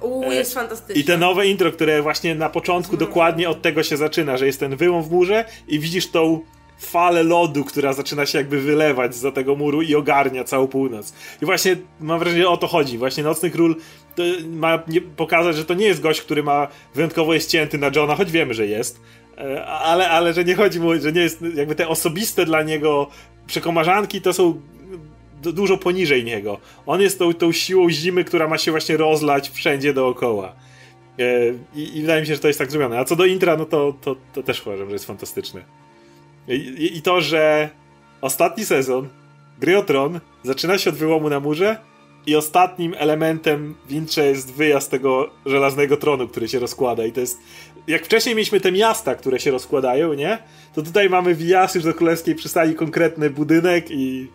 [0.00, 1.00] Uuu, jest fantastyczne.
[1.00, 3.06] I te nowe intro, które właśnie na początku mm.
[3.06, 6.40] dokładnie od tego się zaczyna, że jest ten wyłom w murze i widzisz tą
[6.78, 11.14] falę lodu, która zaczyna się jakby wylewać za tego muru i ogarnia całą północ.
[11.42, 12.98] I właśnie mam wrażenie, o to chodzi.
[12.98, 13.76] Właśnie Nocny Król
[14.50, 14.82] ma
[15.16, 18.54] pokazać, że to nie jest gość, który ma wyjątkowo jest cięty na Johna, choć wiemy,
[18.54, 19.00] że jest.
[19.38, 23.10] E, ale, ale że nie chodzi mu, że nie jest jakby te osobiste dla niego
[23.46, 24.60] przekomarzanki to są
[25.42, 26.58] dużo poniżej niego.
[26.86, 30.52] On jest tą, tą siłą zimy, która ma się właśnie rozlać wszędzie dookoła.
[31.18, 31.24] E,
[31.74, 32.98] I, I, wydaje mi się, że to jest tak zrobione.
[32.98, 35.83] A co do intra, no to, to, to też uważam, że jest fantastyczne.
[36.48, 37.70] I, I, to, że
[38.20, 39.08] ostatni sezon
[39.60, 41.76] Gry o Tron zaczyna się od wyłomu na murze
[42.26, 47.38] i ostatnim elementem w jest wyjazd tego żelaznego tronu, który się rozkłada i to jest...
[47.86, 50.38] Jak wcześniej mieliśmy te miasta, które się rozkładają, nie?
[50.74, 54.28] To tutaj mamy wjazd już do Królewskiej Przystani, konkretny budynek i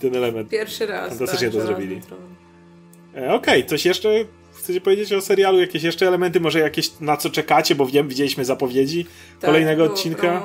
[0.00, 0.48] ten element.
[0.48, 1.08] Pierwszy raz.
[1.08, 2.00] Fantastycznie tak, to zrobili.
[3.16, 4.08] E, Okej, okay, coś jeszcze
[4.52, 5.60] chcecie powiedzieć o serialu?
[5.60, 6.40] Jakieś jeszcze elementy?
[6.40, 9.06] Może jakieś na co czekacie, bo wiem, widzieliśmy zapowiedzi
[9.40, 10.42] Tak, kolejnego było odcinka.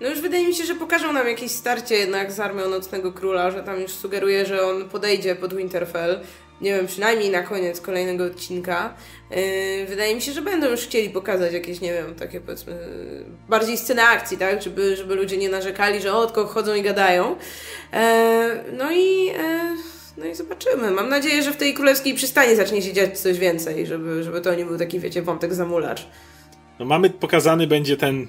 [0.00, 3.50] No już wydaje mi się, że pokażą nam jakieś starcie jednak z Armią Nocnego Króla,
[3.50, 6.20] że tam już sugeruje, że on podejdzie pod Winterfell.
[6.60, 8.94] Nie wiem, przynajmniej na koniec kolejnego odcinka.
[9.30, 9.36] Yy,
[9.86, 13.78] wydaje mi się, że będą już chcieli pokazać jakieś, nie wiem, takie powiedzmy, yy, bardziej
[13.78, 14.62] sceny akcji, tak?
[14.62, 17.36] Żeby, żeby ludzie nie narzekali, że o, tylko chodzą i gadają.
[17.92, 19.28] E, no i...
[19.28, 19.76] E,
[20.16, 20.90] no i zobaczymy.
[20.90, 24.54] Mam nadzieję, że w tej królewskiej przystani zacznie się dziać coś więcej, żeby, żeby to
[24.54, 26.06] nie był taki, wiecie, wątek zamulacz.
[26.78, 28.28] No mamy pokazany będzie ten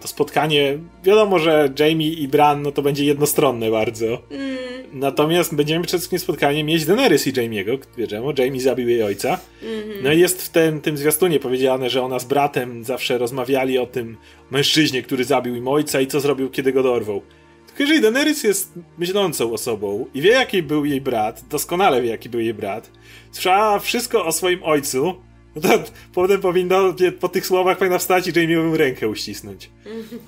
[0.00, 0.78] to spotkanie.
[1.04, 4.06] Wiadomo, że Jamie i Bran no to będzie jednostronne bardzo.
[4.30, 4.56] Mm.
[4.92, 7.78] Natomiast będziemy przed tym spotkaniem mieć Daenerys i Jamie'ego.
[7.98, 9.38] Wiadomo, Jamie zabił jej ojca.
[10.02, 13.86] No i jest w tym, tym zwiastunie powiedziane, że ona z bratem zawsze rozmawiali o
[13.86, 14.16] tym
[14.50, 17.22] mężczyźnie, który zabił im ojca i co zrobił, kiedy go dorwał.
[17.66, 22.28] Tylko jeżeli Daenerys jest myślącą osobą i wie, jaki był jej brat, doskonale wie, jaki
[22.28, 22.90] był jej brat,
[23.30, 25.14] słyszała wszystko o swoim ojcu,
[25.56, 25.68] no to
[26.14, 29.70] potem powinno, po tych słowach powinna wstać i Jamie'ową rękę uścisnąć.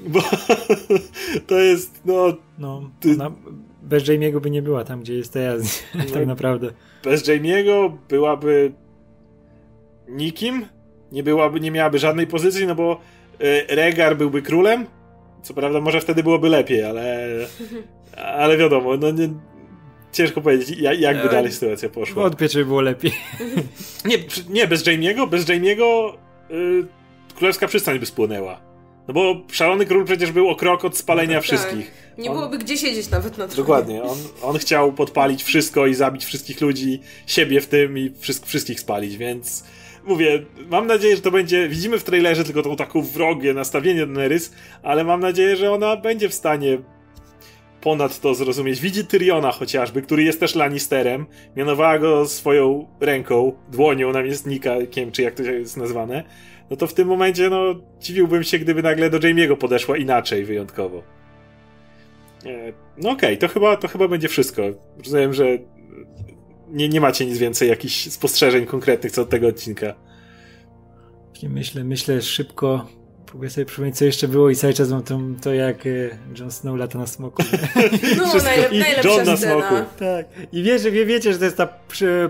[0.07, 0.21] Bo
[1.47, 2.37] to jest, no...
[2.59, 3.33] No, Ty- ona
[3.83, 5.83] bez Jamie'ego by nie była tam, gdzie jest teraz,
[6.15, 6.71] tak naprawdę.
[7.05, 8.73] Bez Jamie'ego byłaby
[10.09, 10.67] nikim,
[11.13, 13.01] nie byłaby, nie miałaby żadnej pozycji, no bo
[13.41, 14.87] y, Regar byłby królem,
[15.43, 17.29] co prawda może wtedy byłoby lepiej, ale
[18.43, 19.29] ale wiadomo, no nie,
[20.19, 22.31] ciężko powiedzieć, jak, jakby E, dalej sytuacja poszła.
[22.31, 23.13] Czy by było lepiej.
[24.05, 26.13] Nie, nie, bez Jamie'ego, bez Jamie'ego
[26.51, 26.87] y,
[27.37, 28.61] królewska przystań by spłonęła.
[29.09, 31.45] No bo szalony król przecież był o krok od spalenia tak.
[31.45, 31.93] wszystkich.
[32.19, 33.57] Nie On- byłoby gdzie siedzieć nawet na tronie.
[33.57, 34.03] Dokładnie.
[34.03, 38.81] On, on chciał podpalić wszystko i zabić wszystkich ludzi, siebie w tym i wszystk, wszystkich
[38.81, 39.65] spalić, więc
[40.05, 41.69] mówię, mam nadzieję, że to będzie.
[41.69, 44.53] Widzimy w trailerze tylko tą taką wrogie nastawienie Daenerys,
[44.83, 46.79] ale mam nadzieję, że ona będzie w stanie
[47.81, 48.81] ponad to zrozumieć.
[48.81, 51.27] Widzi Tyriona chociażby, który jest też Lannisterem,
[51.57, 56.25] mianowała go swoją ręką, dłonią namiestnikiem, czy jak to jest nazwane.
[56.71, 61.03] No to w tym momencie, no, dziwiłbym się, gdyby nagle do Jamie'ego podeszła inaczej wyjątkowo.
[62.47, 64.63] E, No okej, to, chyba, to chyba będzie wszystko.
[65.05, 65.45] Rozumiem, że
[66.69, 69.95] nie, nie macie nic więcej, jakichś spostrzeżeń konkretnych co do tego odcinka.
[71.43, 72.87] Myślę, myślę szybko,
[73.29, 75.91] próbuję sobie przypomnieć, co jeszcze było i cały czas mam to, to jak e,
[76.39, 77.43] Jon Snow lata na smoku.
[78.17, 79.53] No, najlep, I najlepsza John na scena.
[79.69, 79.85] smoku.
[79.99, 80.27] tak.
[80.53, 81.69] I wiecie, wie, wiecie, że to jest ta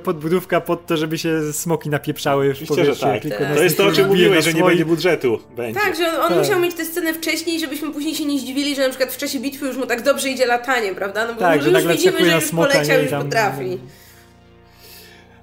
[0.04, 3.22] podbudówka pod to, żeby się smoki napieprzały w Oczywiście, że tak.
[3.38, 3.56] Tak.
[3.56, 5.38] To jest to, o czym mówiłeś, że nie będzie budżetu.
[5.56, 5.80] Będzie.
[5.80, 6.38] Tak, że on, on Tak.
[6.38, 9.40] musiał mieć tę scenę wcześniej, żebyśmy później się nie zdziwili, że na przykład w czasie
[9.40, 11.26] bitwy już mu tak dobrze idzie latanie, prawda?
[11.26, 13.78] No bo Tak, już że nagle widzimy, że już poleciał, już tam- potrafi.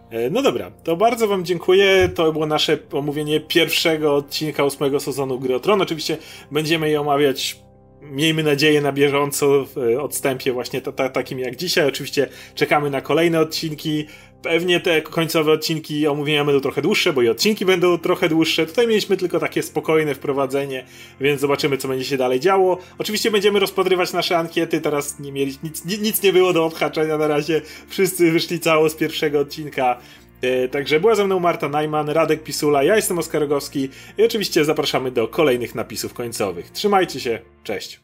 [0.09, 2.09] E, No dobra, to bardzo wam dziękuję.
[2.15, 5.81] To było nasze omówienie pierwszego odcinka ósmego sezonu Gry o Tron.
[5.81, 6.17] Oczywiście
[6.51, 7.59] będziemy je omawiać,
[8.01, 11.87] miejmy nadzieję, na bieżąco w e, odstępie właśnie ta, ta, takim jak dzisiaj.
[11.87, 14.05] Oczywiście czekamy na kolejne odcinki.
[14.45, 18.65] Pewnie te końcowe odcinki omówienia będą trochę dłuższe, bo i odcinki będą trochę dłuższe.
[18.65, 20.85] Tutaj mieliśmy tylko takie spokojne wprowadzenie,
[21.21, 22.77] więc zobaczymy, co będzie się dalej działo.
[22.97, 24.81] Oczywiście będziemy rozpatrywać nasze ankiety.
[24.81, 27.61] Teraz nie mieli, nic, ni- nic nie było do odhaczenia na razie.
[27.87, 29.97] Wszyscy wyszli cało z pierwszego odcinka.
[30.41, 34.65] E, Także była ze mną Marta Najman, Radek Pisula, ja jestem Oskar Rogowski i oczywiście
[34.65, 36.69] zapraszamy do kolejnych napisów końcowych.
[36.71, 37.99] Trzymajcie się, cześć!